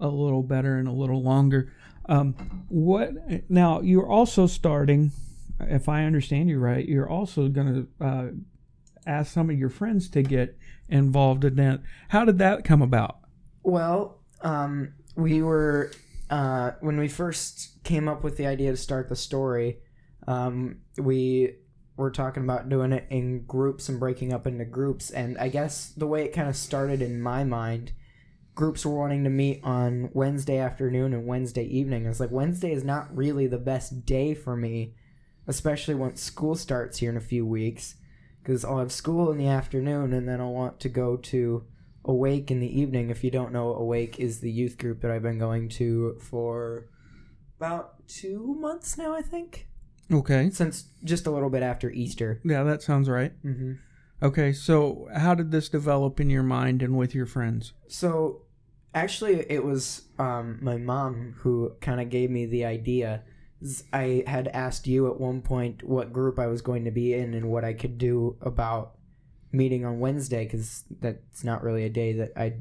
a 0.00 0.08
little 0.08 0.42
better 0.42 0.76
and 0.76 0.88
a 0.88 0.92
little 0.92 1.22
longer 1.22 1.70
um, 2.08 2.34
what 2.68 3.12
now 3.48 3.80
you're 3.80 4.08
also 4.08 4.46
starting 4.46 5.12
if 5.60 5.88
i 5.88 6.04
understand 6.04 6.48
you 6.48 6.58
right 6.58 6.88
you're 6.88 7.08
also 7.08 7.48
going 7.48 7.86
to 8.00 8.04
uh, 8.04 8.26
ask 9.06 9.32
some 9.32 9.50
of 9.50 9.58
your 9.58 9.70
friends 9.70 10.08
to 10.08 10.22
get 10.22 10.56
involved 10.88 11.44
in 11.44 11.56
that 11.56 11.80
how 12.08 12.24
did 12.24 12.38
that 12.38 12.64
come 12.64 12.82
about 12.82 13.18
Well, 13.62 14.18
um, 14.40 14.94
we 15.16 15.42
were 15.42 15.92
uh, 16.30 16.72
when 16.80 16.98
we 16.98 17.08
first 17.08 17.82
came 17.84 18.08
up 18.08 18.24
with 18.24 18.36
the 18.36 18.46
idea 18.46 18.70
to 18.70 18.76
start 18.76 19.08
the 19.08 19.16
story. 19.16 19.78
Um, 20.26 20.78
we 20.96 21.56
were 21.96 22.10
talking 22.10 22.42
about 22.42 22.68
doing 22.68 22.92
it 22.92 23.06
in 23.10 23.44
groups 23.44 23.88
and 23.88 24.00
breaking 24.00 24.32
up 24.32 24.46
into 24.46 24.64
groups, 24.64 25.10
and 25.10 25.36
I 25.38 25.48
guess 25.48 25.92
the 25.96 26.06
way 26.06 26.24
it 26.24 26.32
kind 26.32 26.48
of 26.48 26.56
started 26.56 27.02
in 27.02 27.20
my 27.20 27.44
mind, 27.44 27.92
groups 28.54 28.84
were 28.84 28.94
wanting 28.94 29.24
to 29.24 29.30
meet 29.30 29.60
on 29.62 30.10
Wednesday 30.12 30.58
afternoon 30.58 31.12
and 31.12 31.26
Wednesday 31.26 31.64
evening. 31.64 32.06
It's 32.06 32.20
like 32.20 32.30
Wednesday 32.30 32.72
is 32.72 32.84
not 32.84 33.14
really 33.14 33.46
the 33.46 33.58
best 33.58 34.06
day 34.06 34.34
for 34.34 34.56
me, 34.56 34.94
especially 35.46 35.94
once 35.94 36.22
school 36.22 36.54
starts 36.54 36.98
here 36.98 37.10
in 37.10 37.16
a 37.16 37.20
few 37.20 37.44
weeks, 37.44 37.96
because 38.42 38.64
I'll 38.64 38.78
have 38.78 38.92
school 38.92 39.30
in 39.30 39.38
the 39.38 39.48
afternoon 39.48 40.12
and 40.12 40.28
then 40.28 40.40
I'll 40.40 40.52
want 40.52 40.80
to 40.80 40.88
go 40.88 41.16
to 41.16 41.64
Awake 42.04 42.50
in 42.50 42.58
the 42.60 42.80
evening. 42.80 43.10
If 43.10 43.22
you 43.22 43.30
don't 43.30 43.52
know, 43.52 43.74
Awake 43.74 44.18
is 44.18 44.40
the 44.40 44.50
youth 44.50 44.76
group 44.78 45.00
that 45.02 45.10
I've 45.12 45.22
been 45.22 45.38
going 45.38 45.68
to 45.70 46.18
for 46.20 46.88
about 47.58 48.06
two 48.08 48.56
months 48.60 48.98
now, 48.98 49.14
I 49.14 49.22
think, 49.22 49.68
okay 50.12 50.50
since 50.50 50.88
just 51.04 51.26
a 51.26 51.30
little 51.30 51.48
bit 51.48 51.62
after 51.62 51.90
Easter. 51.90 52.40
yeah 52.44 52.64
that 52.64 52.82
sounds 52.82 53.08
right 53.08 53.32
Mm-hmm. 53.44 53.74
okay 54.22 54.52
so 54.52 55.08
how 55.14 55.34
did 55.34 55.52
this 55.52 55.68
develop 55.68 56.18
in 56.20 56.28
your 56.28 56.42
mind 56.42 56.82
and 56.82 56.98
with 56.98 57.14
your 57.14 57.24
friends 57.24 57.72
So, 57.88 58.42
actually, 58.94 59.46
it 59.48 59.64
was 59.64 60.08
um, 60.18 60.58
my 60.60 60.76
mom 60.76 61.36
who 61.38 61.72
kind 61.80 62.00
of 62.00 62.10
gave 62.10 62.30
me 62.30 62.46
the 62.46 62.64
idea. 62.64 63.22
I 63.92 64.24
had 64.26 64.48
asked 64.48 64.86
you 64.86 65.08
at 65.08 65.20
one 65.20 65.42
point 65.42 65.82
what 65.82 66.12
group 66.12 66.38
I 66.38 66.46
was 66.46 66.62
going 66.62 66.84
to 66.84 66.90
be 66.90 67.14
in 67.14 67.34
and 67.34 67.50
what 67.50 67.64
I 67.64 67.72
could 67.72 67.98
do 67.98 68.36
about 68.40 68.94
meeting 69.52 69.84
on 69.84 70.00
Wednesday 70.00 70.44
because 70.44 70.84
that's 71.00 71.44
not 71.44 71.62
really 71.62 71.84
a 71.84 71.90
day 71.90 72.12
that 72.14 72.32
I 72.36 72.54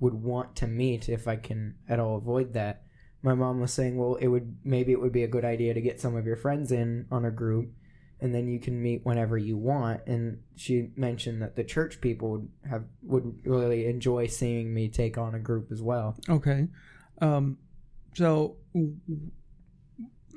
would 0.00 0.14
want 0.14 0.56
to 0.56 0.66
meet 0.66 1.08
if 1.08 1.26
I 1.26 1.36
can 1.36 1.76
at 1.88 2.00
all 2.00 2.16
avoid 2.16 2.52
that. 2.54 2.82
My 3.22 3.34
mom 3.34 3.60
was 3.60 3.72
saying, 3.72 3.96
well, 3.96 4.14
it 4.16 4.28
would 4.28 4.58
maybe 4.64 4.92
it 4.92 5.00
would 5.00 5.12
be 5.12 5.24
a 5.24 5.28
good 5.28 5.44
idea 5.44 5.74
to 5.74 5.80
get 5.80 6.00
some 6.00 6.16
of 6.16 6.26
your 6.26 6.36
friends 6.36 6.70
in 6.70 7.06
on 7.10 7.24
a 7.24 7.32
group, 7.32 7.72
and 8.20 8.32
then 8.32 8.46
you 8.46 8.60
can 8.60 8.80
meet 8.80 9.04
whenever 9.04 9.36
you 9.36 9.56
want. 9.56 10.02
And 10.06 10.38
she 10.54 10.90
mentioned 10.94 11.42
that 11.42 11.56
the 11.56 11.64
church 11.64 12.00
people 12.00 12.30
would 12.30 12.48
have 12.70 12.84
would 13.02 13.40
really 13.44 13.86
enjoy 13.86 14.28
seeing 14.28 14.72
me 14.72 14.88
take 14.88 15.18
on 15.18 15.34
a 15.34 15.40
group 15.40 15.72
as 15.72 15.82
well. 15.82 16.16
okay 16.28 16.68
um, 17.20 17.58
so 18.14 18.56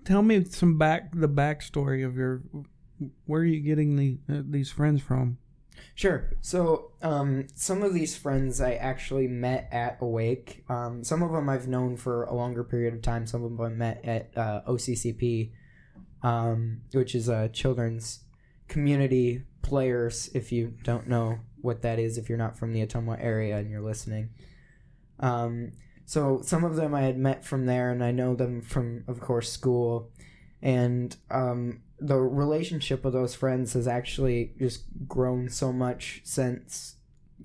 tell 0.05 0.21
me 0.21 0.43
some 0.45 0.77
back 0.77 1.11
the 1.13 1.29
backstory 1.29 2.05
of 2.05 2.15
your 2.15 2.41
where 3.25 3.41
are 3.41 3.45
you 3.45 3.61
getting 3.61 3.95
the 3.95 4.17
uh, 4.29 4.41
these 4.45 4.71
friends 4.71 5.01
from 5.01 5.37
Sure. 5.95 6.31
So, 6.41 6.91
um, 7.01 7.47
some 7.53 7.83
of 7.83 7.93
these 7.93 8.15
friends 8.15 8.61
I 8.61 8.73
actually 8.73 9.27
met 9.27 9.67
at 9.71 9.97
Awake. 10.01 10.63
Um, 10.69 11.03
some 11.03 11.21
of 11.21 11.31
them 11.31 11.49
I've 11.49 11.67
known 11.67 11.97
for 11.97 12.23
a 12.23 12.33
longer 12.33 12.63
period 12.63 12.93
of 12.93 13.01
time. 13.01 13.27
Some 13.27 13.43
of 13.43 13.51
them 13.51 13.61
I 13.61 13.69
met 13.69 14.03
at 14.03 14.31
uh, 14.35 14.61
OCCP, 14.67 15.51
um, 16.23 16.81
which 16.91 17.13
is 17.15 17.29
a 17.29 17.49
children's 17.49 18.23
community 18.67 19.43
players. 19.61 20.29
If 20.33 20.51
you 20.51 20.73
don't 20.83 21.07
know 21.07 21.39
what 21.61 21.81
that 21.81 21.99
is, 21.99 22.17
if 22.17 22.29
you're 22.29 22.37
not 22.37 22.57
from 22.57 22.73
the 22.73 22.85
Ottumwa 22.85 23.17
area 23.21 23.57
and 23.57 23.69
you're 23.69 23.81
listening, 23.81 24.29
um, 25.19 25.71
so 26.11 26.41
some 26.43 26.65
of 26.65 26.75
them 26.75 26.93
I 26.93 27.03
had 27.03 27.17
met 27.17 27.45
from 27.45 27.67
there, 27.67 27.89
and 27.89 28.03
I 28.03 28.11
know 28.11 28.35
them 28.35 28.61
from, 28.61 29.05
of 29.07 29.21
course, 29.21 29.49
school, 29.49 30.11
and 30.61 31.15
um, 31.29 31.83
the 32.01 32.17
relationship 32.17 33.05
with 33.05 33.13
those 33.13 33.33
friends 33.33 33.71
has 33.75 33.87
actually 33.87 34.51
just 34.59 34.83
grown 35.07 35.47
so 35.47 35.71
much 35.71 36.19
since 36.25 36.97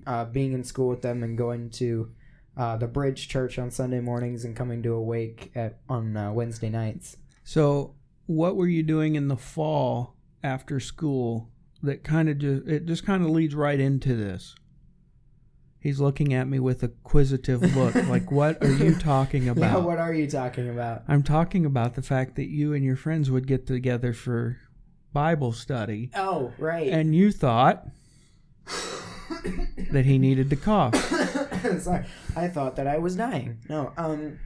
uh, 0.05 0.25
being 0.25 0.51
in 0.51 0.65
school 0.65 0.89
with 0.89 1.01
them 1.01 1.23
and 1.23 1.37
going 1.37 1.69
to 1.69 2.11
uh, 2.57 2.75
the 2.75 2.87
Bridge 2.87 3.29
Church 3.29 3.57
on 3.57 3.71
Sunday 3.71 4.01
mornings 4.01 4.43
and 4.43 4.53
coming 4.53 4.83
to 4.83 4.91
Awake 4.91 5.49
at 5.55 5.79
on 5.87 6.17
uh, 6.17 6.33
Wednesday 6.33 6.69
nights. 6.69 7.15
So, 7.45 7.95
what 8.25 8.57
were 8.57 8.67
you 8.67 8.83
doing 8.83 9.15
in 9.15 9.29
the 9.29 9.37
fall 9.37 10.17
after 10.43 10.81
school 10.81 11.51
that 11.83 12.03
kind 12.03 12.27
of 12.27 12.37
just 12.39 12.67
it 12.67 12.85
just 12.85 13.05
kind 13.05 13.23
of 13.23 13.29
leads 13.29 13.55
right 13.55 13.79
into 13.79 14.13
this? 14.13 14.55
He's 15.87 16.01
looking 16.01 16.33
at 16.33 16.49
me 16.49 16.59
with 16.59 16.83
a 16.83 16.89
quizzitive 16.89 17.73
look, 17.73 17.95
like, 18.09 18.29
"What 18.29 18.61
are 18.61 18.73
you 18.73 18.93
talking 18.93 19.43
Yeah, 19.43 19.51
about?" 19.53 19.83
what 19.83 19.99
are 19.99 20.13
you 20.13 20.27
talking 20.29 20.67
about? 20.67 21.03
I'm 21.07 21.23
talking 21.23 21.65
about 21.65 21.95
the 21.95 22.01
fact 22.01 22.35
that 22.35 22.49
you 22.49 22.73
and 22.73 22.83
your 22.83 22.97
friends 22.97 23.31
would 23.31 23.47
get 23.47 23.65
together 23.65 24.11
for 24.11 24.57
Bible 25.13 25.53
study, 25.53 26.11
Oh, 26.13 26.51
right. 26.57 26.89
and 26.91 27.15
you 27.15 27.31
thought 27.31 27.87
that 29.91 30.03
he 30.05 30.17
needed 30.17 30.49
to 30.49 30.57
cough. 30.57 30.93
Sorry, 31.79 32.03
I 32.35 32.49
thought 32.49 32.75
that 32.75 32.87
I 32.87 32.97
was 32.97 33.15
dying. 33.15 33.59
No, 33.69 33.93
um, 33.97 34.39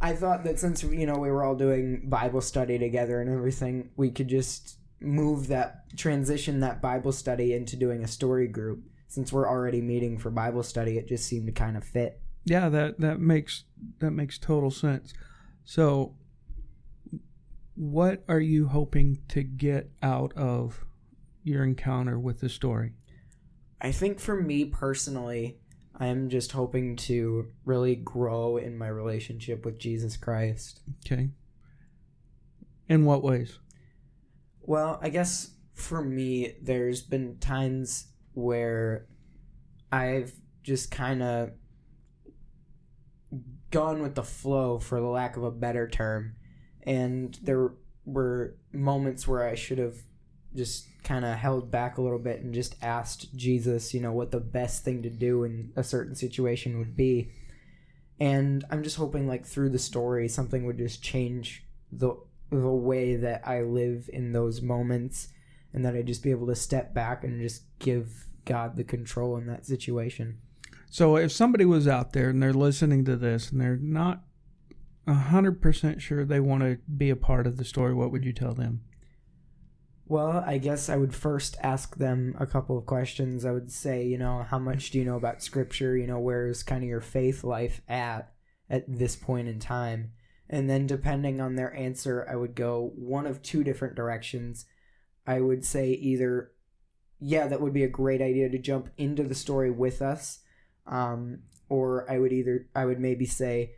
I 0.00 0.12
thought 0.14 0.44
that 0.44 0.60
since 0.60 0.84
you 0.84 1.04
know 1.04 1.18
we 1.18 1.32
were 1.32 1.42
all 1.42 1.56
doing 1.56 2.08
Bible 2.08 2.40
study 2.42 2.78
together 2.78 3.20
and 3.20 3.28
everything, 3.28 3.90
we 3.96 4.10
could 4.12 4.28
just 4.28 4.76
move 5.00 5.48
that 5.48 5.96
transition 5.96 6.60
that 6.60 6.80
Bible 6.80 7.10
study 7.10 7.54
into 7.54 7.74
doing 7.74 8.04
a 8.04 8.08
story 8.08 8.46
group. 8.46 8.84
Since 9.16 9.32
we're 9.32 9.48
already 9.48 9.80
meeting 9.80 10.18
for 10.18 10.30
Bible 10.30 10.62
study, 10.62 10.98
it 10.98 11.08
just 11.08 11.24
seemed 11.24 11.46
to 11.46 11.52
kind 11.52 11.74
of 11.78 11.84
fit. 11.84 12.20
Yeah, 12.44 12.68
that 12.68 13.00
that 13.00 13.18
makes 13.18 13.64
that 14.00 14.10
makes 14.10 14.36
total 14.36 14.70
sense. 14.70 15.14
So, 15.64 16.16
what 17.76 18.22
are 18.28 18.40
you 18.40 18.68
hoping 18.68 19.20
to 19.28 19.42
get 19.42 19.90
out 20.02 20.34
of 20.36 20.84
your 21.42 21.64
encounter 21.64 22.18
with 22.18 22.40
the 22.40 22.50
story? 22.50 22.92
I 23.80 23.90
think 23.90 24.20
for 24.20 24.38
me 24.38 24.66
personally, 24.66 25.60
I 25.98 26.08
am 26.08 26.28
just 26.28 26.52
hoping 26.52 26.94
to 26.96 27.46
really 27.64 27.96
grow 27.96 28.58
in 28.58 28.76
my 28.76 28.88
relationship 28.88 29.64
with 29.64 29.78
Jesus 29.78 30.18
Christ. 30.18 30.82
Okay. 31.06 31.30
In 32.86 33.06
what 33.06 33.22
ways? 33.22 33.60
Well, 34.60 35.00
I 35.00 35.08
guess 35.08 35.52
for 35.72 36.02
me, 36.02 36.56
there's 36.60 37.00
been 37.00 37.38
times 37.38 38.08
where 38.36 39.06
I've 39.90 40.32
just 40.62 40.90
kind 40.90 41.22
of 41.22 41.50
gone 43.70 44.02
with 44.02 44.14
the 44.14 44.22
flow, 44.22 44.78
for 44.78 45.00
the 45.00 45.06
lack 45.06 45.36
of 45.36 45.42
a 45.42 45.50
better 45.50 45.88
term. 45.88 46.36
And 46.82 47.36
there 47.42 47.72
were 48.04 48.56
moments 48.72 49.26
where 49.26 49.48
I 49.48 49.54
should 49.54 49.78
have 49.78 49.96
just 50.54 50.86
kind 51.02 51.24
of 51.24 51.36
held 51.36 51.70
back 51.70 51.98
a 51.98 52.02
little 52.02 52.18
bit 52.18 52.40
and 52.42 52.54
just 52.54 52.76
asked 52.82 53.34
Jesus, 53.34 53.94
you 53.94 54.00
know, 54.00 54.12
what 54.12 54.30
the 54.30 54.40
best 54.40 54.84
thing 54.84 55.02
to 55.02 55.10
do 55.10 55.44
in 55.44 55.72
a 55.76 55.82
certain 55.82 56.14
situation 56.14 56.78
would 56.78 56.96
be. 56.96 57.30
And 58.20 58.64
I'm 58.70 58.82
just 58.82 58.96
hoping, 58.96 59.26
like, 59.26 59.46
through 59.46 59.70
the 59.70 59.78
story, 59.78 60.28
something 60.28 60.64
would 60.66 60.78
just 60.78 61.02
change 61.02 61.64
the 61.90 62.16
the 62.50 62.70
way 62.70 63.16
that 63.16 63.46
I 63.46 63.62
live 63.62 64.08
in 64.12 64.32
those 64.32 64.62
moments, 64.62 65.28
and 65.76 65.84
that 65.84 65.94
I'd 65.94 66.06
just 66.06 66.22
be 66.22 66.30
able 66.30 66.46
to 66.46 66.54
step 66.56 66.94
back 66.94 67.22
and 67.22 67.38
just 67.38 67.62
give 67.78 68.26
God 68.46 68.76
the 68.76 68.82
control 68.82 69.36
in 69.36 69.46
that 69.46 69.66
situation. 69.66 70.38
So 70.88 71.16
if 71.16 71.30
somebody 71.30 71.66
was 71.66 71.86
out 71.86 72.14
there 72.14 72.30
and 72.30 72.42
they're 72.42 72.54
listening 72.54 73.04
to 73.04 73.16
this 73.16 73.52
and 73.52 73.60
they're 73.60 73.76
not 73.76 74.22
hundred 75.06 75.60
percent 75.62 76.02
sure 76.02 76.24
they 76.24 76.40
want 76.40 76.62
to 76.62 76.78
be 76.96 77.10
a 77.10 77.16
part 77.16 77.46
of 77.46 77.58
the 77.58 77.64
story, 77.64 77.92
what 77.92 78.10
would 78.10 78.24
you 78.24 78.32
tell 78.32 78.54
them? 78.54 78.80
Well, 80.06 80.42
I 80.46 80.58
guess 80.58 80.88
I 80.88 80.96
would 80.96 81.14
first 81.14 81.56
ask 81.62 81.96
them 81.96 82.34
a 82.38 82.46
couple 82.46 82.78
of 82.78 82.86
questions. 82.86 83.44
I 83.44 83.50
would 83.50 83.70
say, 83.70 84.04
you 84.06 84.16
know, 84.16 84.46
how 84.48 84.58
much 84.58 84.90
do 84.90 84.98
you 84.98 85.04
know 85.04 85.16
about 85.16 85.42
scripture? 85.42 85.96
You 85.96 86.06
know, 86.06 86.18
where's 86.18 86.62
kind 86.62 86.82
of 86.82 86.88
your 86.88 87.00
faith 87.00 87.44
life 87.44 87.82
at 87.86 88.32
at 88.70 88.84
this 88.88 89.14
point 89.14 89.48
in 89.48 89.58
time? 89.58 90.12
And 90.48 90.70
then 90.70 90.86
depending 90.86 91.40
on 91.40 91.56
their 91.56 91.74
answer, 91.74 92.26
I 92.30 92.36
would 92.36 92.54
go 92.54 92.92
one 92.94 93.26
of 93.26 93.42
two 93.42 93.62
different 93.62 93.94
directions. 93.94 94.64
I 95.26 95.40
would 95.40 95.64
say 95.64 95.90
either 95.90 96.52
yeah, 97.18 97.46
that 97.46 97.60
would 97.60 97.72
be 97.72 97.84
a 97.84 97.88
great 97.88 98.20
idea 98.20 98.48
to 98.48 98.58
jump 98.58 98.90
into 98.98 99.22
the 99.22 99.34
story 99.34 99.70
with 99.70 100.02
us. 100.02 100.40
Um, 100.86 101.40
or 101.68 102.10
I 102.10 102.18
would 102.18 102.32
either 102.32 102.68
I 102.74 102.84
would 102.84 103.00
maybe 103.00 103.26
say 103.26 103.72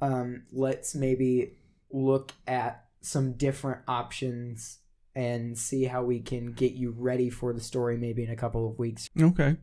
um, 0.00 0.44
let's 0.52 0.94
maybe 0.94 1.58
look 1.90 2.32
at 2.46 2.84
some 3.00 3.32
different 3.32 3.80
options 3.88 4.78
and 5.14 5.58
see 5.58 5.84
how 5.84 6.02
we 6.02 6.20
can 6.20 6.52
get 6.52 6.72
you 6.72 6.94
ready 6.96 7.28
for 7.28 7.52
the 7.52 7.60
story 7.60 7.96
maybe 7.96 8.22
in 8.24 8.30
a 8.30 8.36
couple 8.36 8.68
of 8.68 8.78
weeks. 8.78 9.10
Okay. 9.20 9.56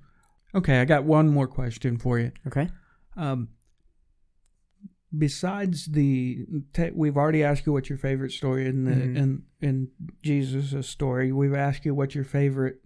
Okay, 0.53 0.79
I 0.79 0.85
got 0.85 1.03
one 1.03 1.29
more 1.29 1.47
question 1.47 1.97
for 1.97 2.19
you. 2.19 2.31
Okay. 2.47 2.69
Um, 3.15 3.49
besides 5.17 5.85
the, 5.87 6.45
we've 6.93 7.17
already 7.17 7.43
asked 7.43 7.65
you 7.65 7.73
what 7.73 7.89
your 7.89 7.97
favorite 7.97 8.31
story 8.31 8.67
in 8.67 8.83
the 8.85 8.91
Mhm. 8.91 9.15
in 9.17 9.43
in 9.61 9.87
Jesus' 10.23 10.87
story. 10.87 11.31
We've 11.31 11.53
asked 11.55 11.85
you 11.85 11.93
what 11.95 12.15
your 12.15 12.23
favorite 12.23 12.81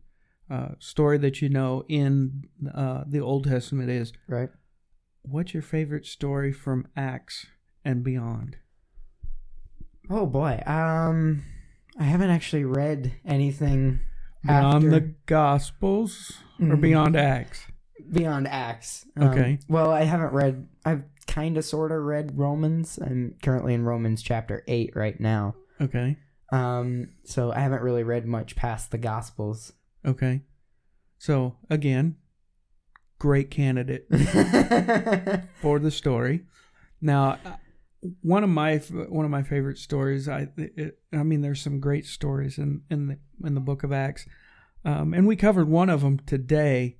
uh, 0.50 0.75
story 0.80 1.18
that 1.20 1.42
you 1.42 1.50
know 1.50 1.84
in 1.88 2.44
uh, 2.74 3.03
the 3.08 3.20
Old 3.20 3.46
Testament 3.46 3.89
is. 3.89 4.12
Right. 4.27 4.50
What's 5.24 5.53
your 5.53 5.63
favorite 5.63 6.06
story 6.06 6.51
from 6.51 6.88
Acts 6.98 7.46
and 7.86 8.03
beyond? 8.03 8.58
Oh 10.10 10.25
boy. 10.25 10.62
Um 10.65 11.44
I 11.98 12.03
haven't 12.06 12.30
actually 12.32 12.65
read 12.65 13.13
anything 13.25 14.00
Beyond 14.44 14.75
after 14.75 14.89
the 14.89 15.13
Gospels 15.27 16.39
or 16.60 16.75
Mhm. 16.75 16.82
beyond 16.82 17.15
Acts? 17.15 17.68
beyond 18.12 18.48
Acts. 18.48 19.06
Um, 19.15 19.30
Okay. 19.30 19.60
Well, 19.70 19.92
I 19.92 20.03
haven't 20.03 20.34
read 20.34 20.68
I've 20.84 21.03
kind 21.33 21.57
of 21.57 21.65
sort 21.65 21.91
of 21.91 22.03
read 22.03 22.37
Romans. 22.37 22.99
I'm 23.01 23.35
currently 23.41 23.73
in 23.73 23.83
Romans 23.83 24.21
chapter 24.21 24.63
8 24.67 24.95
right 24.95 25.19
now. 25.19 25.55
Okay. 25.81 26.17
Um 26.51 27.09
so 27.23 27.51
I 27.51 27.59
haven't 27.59 27.81
really 27.81 28.03
read 28.03 28.25
much 28.25 28.55
past 28.55 28.91
the 28.91 28.97
gospels. 28.99 29.73
Okay. 30.05 30.41
So 31.17 31.55
again, 31.69 32.17
great 33.17 33.49
candidate 33.49 34.05
for 35.61 35.79
the 35.79 35.91
story. 35.91 36.41
Now, 37.01 37.39
uh, 37.45 37.53
one 38.21 38.43
of 38.43 38.49
my 38.49 38.77
one 38.77 39.25
of 39.25 39.31
my 39.31 39.43
favorite 39.43 39.77
stories. 39.77 40.27
I 40.27 40.49
it, 40.57 40.99
I 41.13 41.23
mean, 41.23 41.41
there's 41.41 41.61
some 41.61 41.79
great 41.79 42.05
stories 42.05 42.57
in 42.57 42.81
in 42.89 43.07
the 43.07 43.17
in 43.47 43.55
the 43.55 43.61
Book 43.61 43.83
of 43.83 43.91
Acts, 43.93 44.27
um, 44.85 45.13
and 45.13 45.25
we 45.25 45.35
covered 45.37 45.69
one 45.69 45.89
of 45.89 46.01
them 46.01 46.19
today, 46.25 46.97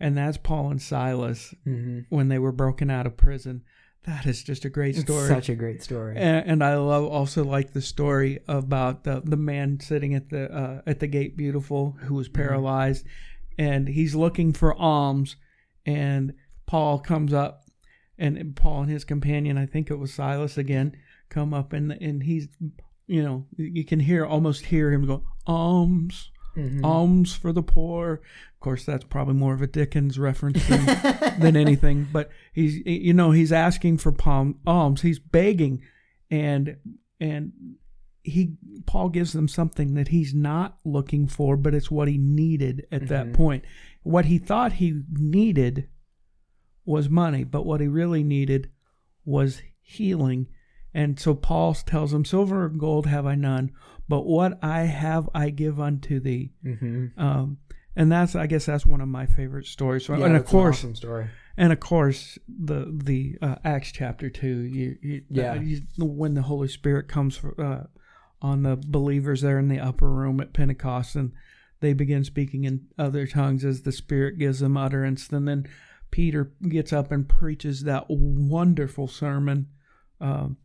and 0.00 0.16
that's 0.16 0.38
Paul 0.38 0.70
and 0.70 0.80
Silas 0.80 1.54
Mhm. 1.66 2.06
when 2.08 2.28
they 2.28 2.38
were 2.38 2.52
broken 2.52 2.90
out 2.90 3.06
of 3.06 3.16
prison. 3.18 3.62
That 4.06 4.24
is 4.26 4.42
just 4.44 4.64
a 4.64 4.68
great 4.70 4.94
It's 4.94 5.00
story. 5.04 5.26
such 5.28 5.48
a 5.48 5.54
great 5.56 5.82
story. 5.82 6.16
and, 6.16 6.46
and 6.46 6.64
I 6.64 6.76
love 6.76 7.04
also 7.04 7.42
like 7.44 7.72
the 7.72 7.82
story 7.82 8.38
about 8.46 9.02
the 9.04 9.20
the 9.24 9.36
man 9.36 9.80
sitting 9.80 10.14
at 10.14 10.28
the 10.30 10.50
uh, 10.54 10.82
at 10.86 11.00
the 11.00 11.06
gate, 11.08 11.36
beautiful, 11.36 11.96
who 12.02 12.14
was 12.14 12.28
paralyzed, 12.28 13.04
and 13.58 13.88
he's 13.88 14.14
looking 14.14 14.52
for 14.52 14.74
alms, 14.76 15.36
and 15.84 16.34
Paul 16.66 17.00
comes 17.00 17.32
up, 17.32 17.64
and 18.16 18.54
Paul 18.54 18.82
and 18.82 18.90
his 18.90 19.04
companion, 19.04 19.58
I 19.58 19.66
think 19.66 19.90
it 19.90 19.96
was 19.98 20.14
Silas 20.14 20.56
again, 20.56 20.96
come 21.28 21.52
up, 21.52 21.72
and 21.72 21.90
and 21.92 22.22
he's, 22.22 22.46
you 23.08 23.22
know, 23.24 23.46
you 23.56 23.84
can 23.84 23.98
hear 24.00 24.24
almost 24.24 24.66
hear 24.66 24.92
him 24.92 25.04
go 25.06 25.24
alms. 25.48 26.30
Mhm. 26.56 26.82
Alms 26.84 27.34
for 27.34 27.52
the 27.52 27.62
poor. 27.62 28.14
Of 28.54 28.60
course, 28.60 28.84
that's 28.84 29.04
probably 29.04 29.34
more 29.34 29.54
of 29.54 29.62
a 29.62 29.66
Dickens 29.66 30.18
reference 30.18 30.66
than, 30.68 30.86
than 31.40 31.56
anything. 31.56 32.08
But 32.10 32.30
he's, 32.52 32.76
you 32.86 33.12
know, 33.14 33.30
he's 33.30 33.52
asking 33.52 33.98
for 33.98 34.10
palm 34.12 34.58
alms. 34.66 35.02
He's 35.02 35.18
begging, 35.18 35.82
and 36.30 36.76
and 37.20 37.52
he 38.22 38.56
Paul 38.86 39.10
gives 39.10 39.32
them 39.32 39.46
something 39.48 39.94
that 39.94 40.08
he's 40.08 40.34
not 40.34 40.78
looking 40.84 41.26
for, 41.28 41.56
but 41.56 41.74
it's 41.74 41.90
what 41.90 42.08
he 42.08 42.18
needed 42.18 42.86
at 42.90 43.08
that 43.08 43.28
Mhm. 43.28 43.34
point. 43.34 43.64
What 44.02 44.24
he 44.26 44.38
thought 44.38 44.74
he 44.74 45.02
needed 45.12 45.88
was 46.84 47.08
money, 47.08 47.44
but 47.44 47.66
what 47.66 47.80
he 47.80 47.88
really 47.88 48.22
needed 48.22 48.70
was 49.24 49.62
healing. 49.82 50.46
And 50.94 51.18
so 51.20 51.34
Paul 51.34 51.74
tells 51.74 52.14
him, 52.14 52.24
"Silver 52.24 52.64
and 52.66 52.80
gold 52.80 53.06
have 53.06 53.26
I 53.26 53.34
none, 53.34 53.70
but 54.08 54.26
what 54.26 54.58
I 54.62 54.82
have 54.82 55.28
I 55.34 55.50
give 55.50 55.78
unto 55.80 56.20
thee." 56.20 56.52
Mhm. 56.64 57.10
Um, 57.18 57.58
and 57.94 58.10
that's 58.12 58.34
I 58.36 58.46
guess 58.46 58.66
that's 58.66 58.86
one 58.86 59.00
of 59.00 59.08
my 59.08 59.26
favorite 59.26 59.66
stories. 59.66 60.04
So, 60.06 60.14
Yeah, 60.16 60.26
and 60.26 60.36
of 60.36 60.42
that's 60.42 60.52
an 60.52 60.58
course, 60.58 60.78
awesome 60.78 60.94
story. 60.94 61.26
and 61.56 61.72
of 61.72 61.80
course, 61.80 62.38
the 62.48 62.92
the 63.04 63.38
uh, 63.42 63.56
Acts 63.64 63.92
chapter 63.92 64.28
two. 64.30 64.58
You, 64.62 64.96
you, 65.02 65.22
Yeah. 65.30 65.54
you- 65.54 65.82
when 65.98 66.34
the 66.34 66.42
Holy 66.42 66.68
Spirit 66.68 67.08
comes 67.08 67.40
uh, 67.58 67.84
on 68.42 68.62
the 68.62 68.76
believers 68.76 69.40
there 69.40 69.58
in 69.58 69.68
the 69.68 69.80
upper 69.80 70.10
room 70.10 70.40
at 70.40 70.52
Pentecost, 70.52 71.16
and 71.16 71.32
they 71.80 71.92
begin 71.94 72.22
speaking 72.24 72.64
in 72.64 72.86
other 72.98 73.26
tongues 73.26 73.64
as 73.64 73.82
the 73.82 73.92
Spirit 73.92 74.38
gives 74.38 74.60
them 74.60 74.76
utterance. 74.76 75.28
And 75.30 75.48
then 75.48 75.66
Peter 76.10 76.52
gets 76.68 76.92
up 76.92 77.10
and 77.10 77.26
preaches 77.28 77.82
that 77.84 78.04
wonderful 78.08 79.08
sermon. 79.08 79.66
Um, 80.20 80.56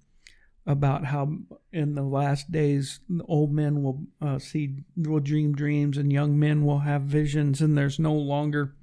about 0.65 1.05
how 1.05 1.37
in 1.71 1.95
the 1.95 2.03
last 2.03 2.51
days 2.51 2.99
old 3.25 3.51
men 3.51 3.81
will 3.81 4.03
uh, 4.21 4.37
see 4.37 4.75
will 4.95 5.19
dream 5.19 5.53
dreams 5.55 5.97
and 5.97 6.11
young 6.13 6.37
men 6.37 6.63
will 6.63 6.79
have 6.79 7.01
visions 7.03 7.61
and 7.61 7.77
there's 7.77 7.97
no 7.97 8.13
longer 8.13 8.75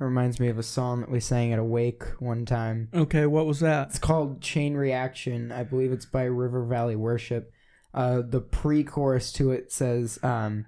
It 0.00 0.04
reminds 0.04 0.38
me 0.38 0.48
of 0.48 0.58
a 0.58 0.62
song 0.62 1.00
that 1.00 1.10
we 1.10 1.18
sang 1.20 1.52
at 1.52 1.58
Awake 1.58 2.04
one 2.20 2.44
time. 2.44 2.88
okay 2.94 3.26
what 3.26 3.46
was 3.46 3.60
that 3.60 3.88
It's 3.88 3.98
called 3.98 4.40
Chain 4.40 4.74
Reaction. 4.74 5.50
I 5.50 5.64
believe 5.64 5.90
it's 5.92 6.06
by 6.06 6.24
River 6.24 6.64
Valley 6.64 6.96
Worship. 6.96 7.52
Uh, 7.92 8.22
the 8.22 8.40
pre-chorus 8.40 9.32
to 9.32 9.52
it 9.52 9.72
says, 9.72 10.18
um, 10.22 10.66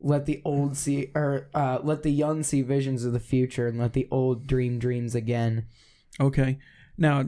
"Let 0.00 0.26
the 0.26 0.40
old 0.44 0.76
see, 0.76 1.10
or 1.14 1.48
uh, 1.54 1.80
let 1.82 2.04
the 2.04 2.12
young 2.12 2.44
see 2.44 2.62
visions 2.62 3.04
of 3.04 3.12
the 3.12 3.18
future, 3.20 3.66
and 3.66 3.78
let 3.80 3.94
the 3.94 4.06
old 4.12 4.46
dream 4.46 4.78
dreams 4.78 5.14
again." 5.16 5.66
okay 6.20 6.58
now 7.02 7.24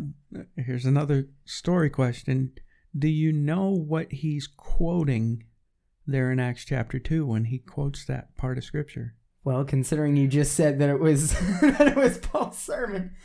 here's 0.56 0.86
another 0.86 1.26
story 1.44 1.90
question. 1.90 2.52
Do 2.96 3.08
you 3.08 3.32
know 3.32 3.70
what 3.70 4.12
he's 4.12 4.46
quoting 4.46 5.44
there 6.06 6.30
in 6.30 6.38
acts 6.38 6.64
chapter 6.64 7.00
2 7.00 7.26
when 7.26 7.46
he 7.46 7.58
quotes 7.58 8.04
that 8.04 8.36
part 8.36 8.56
of 8.56 8.64
scripture? 8.64 9.16
Well, 9.42 9.64
considering 9.64 10.16
you 10.16 10.28
just 10.28 10.54
said 10.54 10.78
that 10.78 10.88
it 10.88 11.00
was 11.00 11.32
that 11.60 11.88
it 11.88 11.96
was 11.96 12.18
Paul's 12.18 12.56
sermon. 12.56 13.16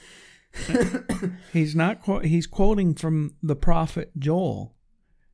he's 1.53 1.75
not 1.75 2.01
quote 2.01 2.25
he's 2.25 2.47
quoting 2.47 2.95
from 2.95 3.35
the 3.43 3.55
prophet 3.55 4.11
joel 4.17 4.73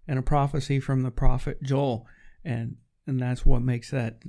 and 0.09 0.19
a 0.19 0.21
prophecy 0.21 0.81
from 0.81 1.03
the 1.03 1.11
prophet 1.11 1.63
joel. 1.63 2.05
And 2.43 2.75
and 3.07 3.21
that's 3.21 3.45
what 3.45 3.61
makes 3.61 3.89
that 3.91 4.21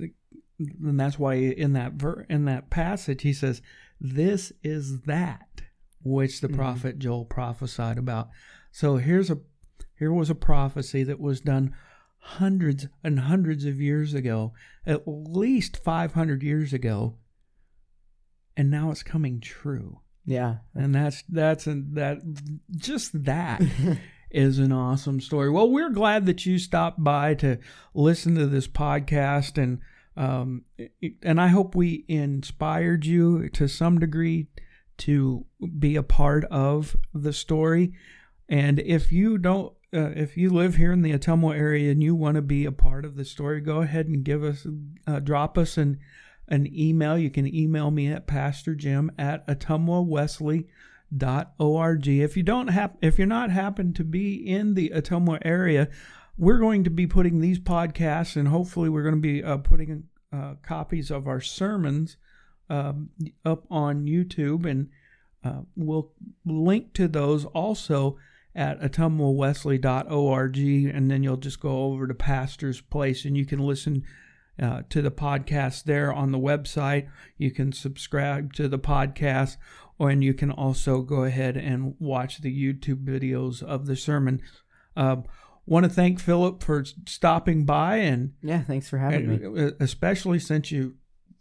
and 0.57 0.99
that's 0.99 1.19
why 1.19 1.33
in 1.33 1.73
that 1.73 1.93
ver, 1.93 2.25
in 2.29 2.45
that 2.45 2.69
passage 2.69 3.23
he 3.23 3.33
says 3.33 3.61
this 3.99 4.53
is 4.63 5.01
that 5.01 5.56
which 6.03 6.41
the 6.41 6.47
Mhm. 6.47 6.55
prophet 6.55 6.99
joel 6.99 7.25
prophesied 7.25 7.97
about 7.97 8.29
so 8.71 8.97
here's 8.97 9.29
a 9.29 9.39
here 9.97 10.11
was 10.13 10.29
a 10.29 10.35
prophecy 10.35 11.03
that 11.03 11.19
was 11.19 11.41
done 11.41 11.73
hundreds 12.19 12.87
and 13.03 13.19
hundreds 13.21 13.65
of 13.65 13.79
years 13.81 14.13
ago 14.13 14.53
at 14.85 15.03
least 15.07 15.77
500 15.77 16.43
years 16.43 16.73
ago 16.73 17.17
and 18.55 18.69
now 18.69 18.91
it's 18.91 19.03
coming 19.03 19.39
true 19.39 19.99
yeah. 20.25 20.57
and 20.75 20.93
that's 20.93 21.23
that's 21.29 21.67
an, 21.67 21.93
that 21.93 22.19
just 22.75 23.23
that 23.25 23.61
is 24.29 24.59
an 24.59 24.73
awesome 24.73 25.21
story. 25.21 25.49
Well, 25.49 25.71
we're 25.71 25.89
glad 25.89 26.25
that 26.25 26.45
you 26.45 26.59
stopped 26.59 27.01
by 27.01 27.33
to 27.35 27.59
listen 27.93 28.35
to 28.35 28.45
this 28.45 28.67
podcast, 28.67 29.57
and 29.57 29.79
um, 30.17 30.65
and 31.23 31.39
I 31.39 31.47
hope 31.47 31.75
we 31.75 32.03
inspired 32.09 33.05
you 33.05 33.47
to 33.49 33.69
some 33.69 33.99
degree 33.99 34.47
to 34.99 35.45
be 35.77 35.95
a 35.95 36.03
part 36.03 36.43
of 36.45 36.95
the 37.13 37.33
story. 37.33 37.93
And 38.49 38.79
if 38.79 39.11
you 39.11 39.37
don't 39.37 39.73
uh, 39.93 40.11
if 40.15 40.35
you 40.35 40.49
live 40.49 40.75
here 40.75 40.91
in 40.91 41.01
the 41.01 41.13
Ottumwa 41.13 41.57
area 41.57 41.91
and 41.91 42.03
you 42.03 42.13
want 42.13 42.35
to 42.35 42.41
be 42.41 42.65
a 42.65 42.71
part 42.71 43.05
of 43.05 43.15
the 43.15 43.23
story, 43.23 43.61
go 43.61 43.81
ahead 43.81 44.07
and 44.07 44.23
give 44.23 44.43
us, 44.43 44.67
uh, 45.05 45.19
drop 45.19 45.57
us 45.57 45.77
an, 45.77 45.97
an 46.47 46.67
email. 46.73 47.17
You 47.17 47.29
can 47.29 47.53
email 47.53 47.89
me 47.89 48.07
at 48.07 48.27
Pastor 48.27 48.75
Jim 48.75 49.11
at 49.17 49.45
org. 51.57 52.07
If 52.07 52.35
you 52.35 52.43
don't 52.43 52.67
have, 52.67 52.97
if 53.01 53.17
you're 53.17 53.27
not 53.27 53.49
happen 53.49 53.93
to 53.93 54.03
be 54.03 54.35
in 54.35 54.73
the 54.73 54.91
Ottumwa 54.93 55.39
area, 55.43 55.87
we're 56.37 56.59
going 56.59 56.83
to 56.83 56.89
be 56.89 57.07
putting 57.07 57.39
these 57.39 57.59
podcasts, 57.59 58.35
and 58.35 58.49
hopefully, 58.49 58.89
we're 58.89 59.03
going 59.03 59.15
to 59.15 59.21
be 59.21 59.41
uh, 59.41 59.57
putting 59.57 60.03
uh, 60.33 60.55
copies 60.61 61.09
of 61.09 61.27
our 61.27 61.39
sermons 61.39 62.17
um, 62.69 63.09
up 63.45 63.65
on 63.69 64.05
YouTube, 64.05 64.65
and 64.69 64.89
uh, 65.43 65.61
we'll 65.75 66.11
link 66.45 66.93
to 66.93 67.07
those 67.07 67.45
also 67.45 68.17
at 68.55 68.79
ottumwawesley.org, 68.81 70.57
and 70.57 71.11
then 71.11 71.23
you'll 71.23 71.37
just 71.37 71.59
go 71.59 71.83
over 71.85 72.07
to 72.07 72.13
Pastor's 72.13 72.81
Place, 72.81 73.25
and 73.25 73.37
you 73.37 73.45
can 73.45 73.59
listen. 73.59 74.03
Uh, 74.59 74.81
to 74.89 75.03
the 75.03 75.11
podcast 75.11 75.83
there 75.83 76.11
on 76.11 76.31
the 76.31 76.39
website. 76.39 77.07
You 77.37 77.51
can 77.51 77.71
subscribe 77.71 78.53
to 78.53 78.67
the 78.67 78.79
podcast, 78.79 79.57
and 79.99 80.23
you 80.23 80.33
can 80.33 80.49
also 80.49 81.03
go 81.03 81.25
ahead 81.25 81.55
and 81.57 81.93
watch 81.99 82.39
the 82.39 82.51
YouTube 82.51 83.05
videos 83.05 83.61
of 83.61 83.85
the 83.85 83.95
sermon. 83.95 84.41
Uh, 84.95 85.17
Want 85.67 85.83
to 85.83 85.91
thank 85.91 86.19
Philip 86.19 86.63
for 86.63 86.83
stopping 87.05 87.65
by 87.65 87.97
and 87.97 88.33
Yeah, 88.41 88.61
thanks 88.63 88.89
for 88.89 88.97
having 88.97 89.27
me. 89.29 89.35
and, 89.35 89.59
uh, 89.59 89.71
especially 89.79 90.39
since 90.39 90.71
you 90.71 90.95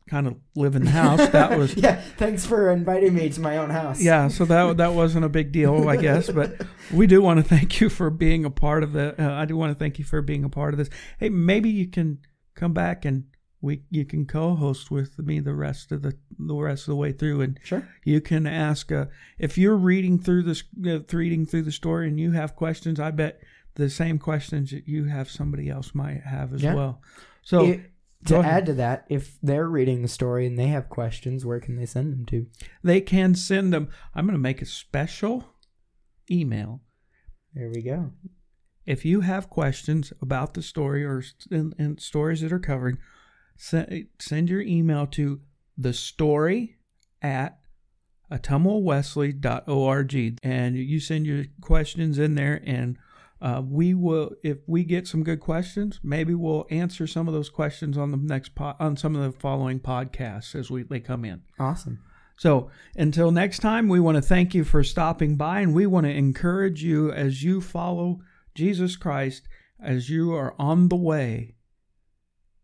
kind 0.08 0.26
of 0.26 0.36
live 0.54 0.76
in 0.76 0.84
the 0.84 0.90
house. 0.90 1.28
That 1.30 1.58
was 1.58 1.74
yeah, 1.76 2.00
thanks 2.16 2.46
for 2.46 2.70
inviting 2.70 3.14
me 3.14 3.28
to 3.30 3.40
my 3.40 3.56
own 3.58 3.70
house. 3.70 4.00
yeah. 4.02 4.28
So 4.28 4.44
that 4.44 4.76
that 4.78 4.92
wasn't 4.94 5.24
a 5.24 5.28
big 5.28 5.52
deal, 5.52 5.88
I 5.88 5.96
guess. 5.96 6.30
But 6.30 6.62
we 6.92 7.06
do 7.06 7.20
want 7.22 7.38
to 7.38 7.42
thank 7.42 7.80
you 7.80 7.88
for 7.88 8.10
being 8.10 8.44
a 8.44 8.50
part 8.50 8.82
of 8.82 8.92
the. 8.92 9.20
Uh, 9.20 9.34
I 9.34 9.44
do 9.44 9.56
want 9.56 9.72
to 9.72 9.78
thank 9.78 9.98
you 9.98 10.04
for 10.04 10.22
being 10.22 10.44
a 10.44 10.48
part 10.48 10.74
of 10.74 10.78
this. 10.78 10.90
Hey, 11.18 11.28
maybe 11.28 11.70
you 11.70 11.86
can 11.88 12.18
come 12.54 12.72
back 12.72 13.04
and 13.04 13.24
we 13.60 13.82
you 13.90 14.04
can 14.04 14.26
co-host 14.26 14.90
with 14.90 15.18
me 15.18 15.40
the 15.40 15.54
rest 15.54 15.90
of 15.90 16.02
the 16.02 16.12
the 16.38 16.54
rest 16.54 16.82
of 16.82 16.92
the 16.92 16.96
way 16.96 17.10
through 17.10 17.40
and 17.40 17.58
Sure. 17.64 17.86
you 18.04 18.20
can 18.20 18.46
ask 18.46 18.92
uh, 18.92 19.06
if 19.38 19.56
you're 19.58 19.76
reading 19.76 20.18
through 20.18 20.42
this 20.42 20.62
uh, 20.86 20.98
reading 21.12 21.46
through 21.46 21.62
the 21.62 21.72
story 21.72 22.06
and 22.08 22.20
you 22.20 22.32
have 22.32 22.54
questions 22.54 23.00
i 23.00 23.10
bet 23.10 23.40
the 23.76 23.88
same 23.88 24.18
questions 24.18 24.70
that 24.72 24.86
you 24.86 25.04
have 25.04 25.30
somebody 25.30 25.70
else 25.70 25.94
might 25.94 26.20
have 26.22 26.52
as 26.52 26.62
Yeah. 26.62 26.74
well 26.74 27.00
so 27.42 27.64
It- 27.64 27.80
to 28.24 28.38
add 28.38 28.66
to 28.66 28.72
that, 28.74 29.04
if 29.08 29.38
they're 29.42 29.68
reading 29.68 30.02
the 30.02 30.08
story 30.08 30.46
and 30.46 30.58
they 30.58 30.68
have 30.68 30.88
questions, 30.88 31.44
where 31.44 31.60
can 31.60 31.76
they 31.76 31.86
send 31.86 32.12
them 32.12 32.24
to? 32.26 32.46
they 32.82 33.00
can 33.00 33.34
send 33.34 33.72
them 33.72 33.88
i'm 34.14 34.26
going 34.26 34.34
to 34.34 34.38
make 34.38 34.62
a 34.62 34.66
special 34.66 35.44
email 36.30 36.80
There 37.54 37.70
we 37.72 37.82
go. 37.82 38.12
if 38.84 39.04
you 39.04 39.20
have 39.20 39.50
questions 39.50 40.12
about 40.20 40.54
the 40.54 40.62
story 40.62 41.04
or 41.04 41.22
and, 41.50 41.74
and 41.78 42.00
stories 42.00 42.40
that 42.40 42.52
are 42.52 42.58
covered 42.58 42.98
send, 43.56 44.08
send 44.18 44.48
your 44.50 44.62
email 44.62 45.06
to 45.08 45.40
the 45.78 45.92
story 45.92 46.76
at 47.22 47.58
ottumwawesley.org 48.32 50.38
and 50.42 50.76
you 50.76 51.00
send 51.00 51.26
your 51.26 51.44
questions 51.60 52.18
in 52.18 52.34
there 52.34 52.60
and 52.64 52.96
uh, 53.42 53.62
we 53.64 53.92
will 53.94 54.32
if 54.42 54.58
we 54.66 54.82
get 54.84 55.06
some 55.06 55.22
good 55.22 55.40
questions 55.40 56.00
maybe 56.02 56.34
we'll 56.34 56.66
answer 56.70 57.06
some 57.06 57.28
of 57.28 57.34
those 57.34 57.50
questions 57.50 57.96
on 57.98 58.10
the 58.10 58.16
next 58.16 58.54
po- 58.54 58.74
on 58.80 58.96
some 58.96 59.14
of 59.14 59.22
the 59.22 59.38
following 59.38 59.78
podcasts 59.78 60.54
as 60.54 60.70
we 60.70 60.82
they 60.82 61.00
come 61.00 61.24
in 61.24 61.42
Awesome. 61.58 61.98
so 62.38 62.70
until 62.96 63.30
next 63.30 63.58
time, 63.58 63.88
we 63.88 64.00
want 64.00 64.16
to 64.16 64.22
thank 64.22 64.54
you 64.54 64.64
for 64.64 64.82
stopping 64.82 65.36
by 65.36 65.60
and 65.60 65.74
we 65.74 65.86
want 65.86 66.06
to 66.06 66.12
encourage 66.12 66.82
you 66.82 67.10
as 67.12 67.42
you 67.42 67.60
follow 67.60 68.20
Jesus 68.54 68.96
Christ, 68.96 69.48
as 69.82 70.08
you 70.08 70.32
are 70.34 70.54
on 70.58 70.88
the 70.88 70.96
way 70.96 71.56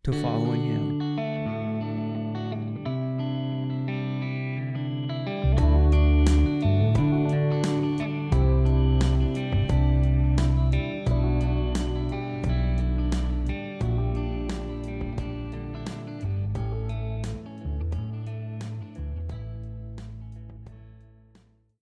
to 0.04 0.12
following 0.12 0.62
Him. 0.62 0.81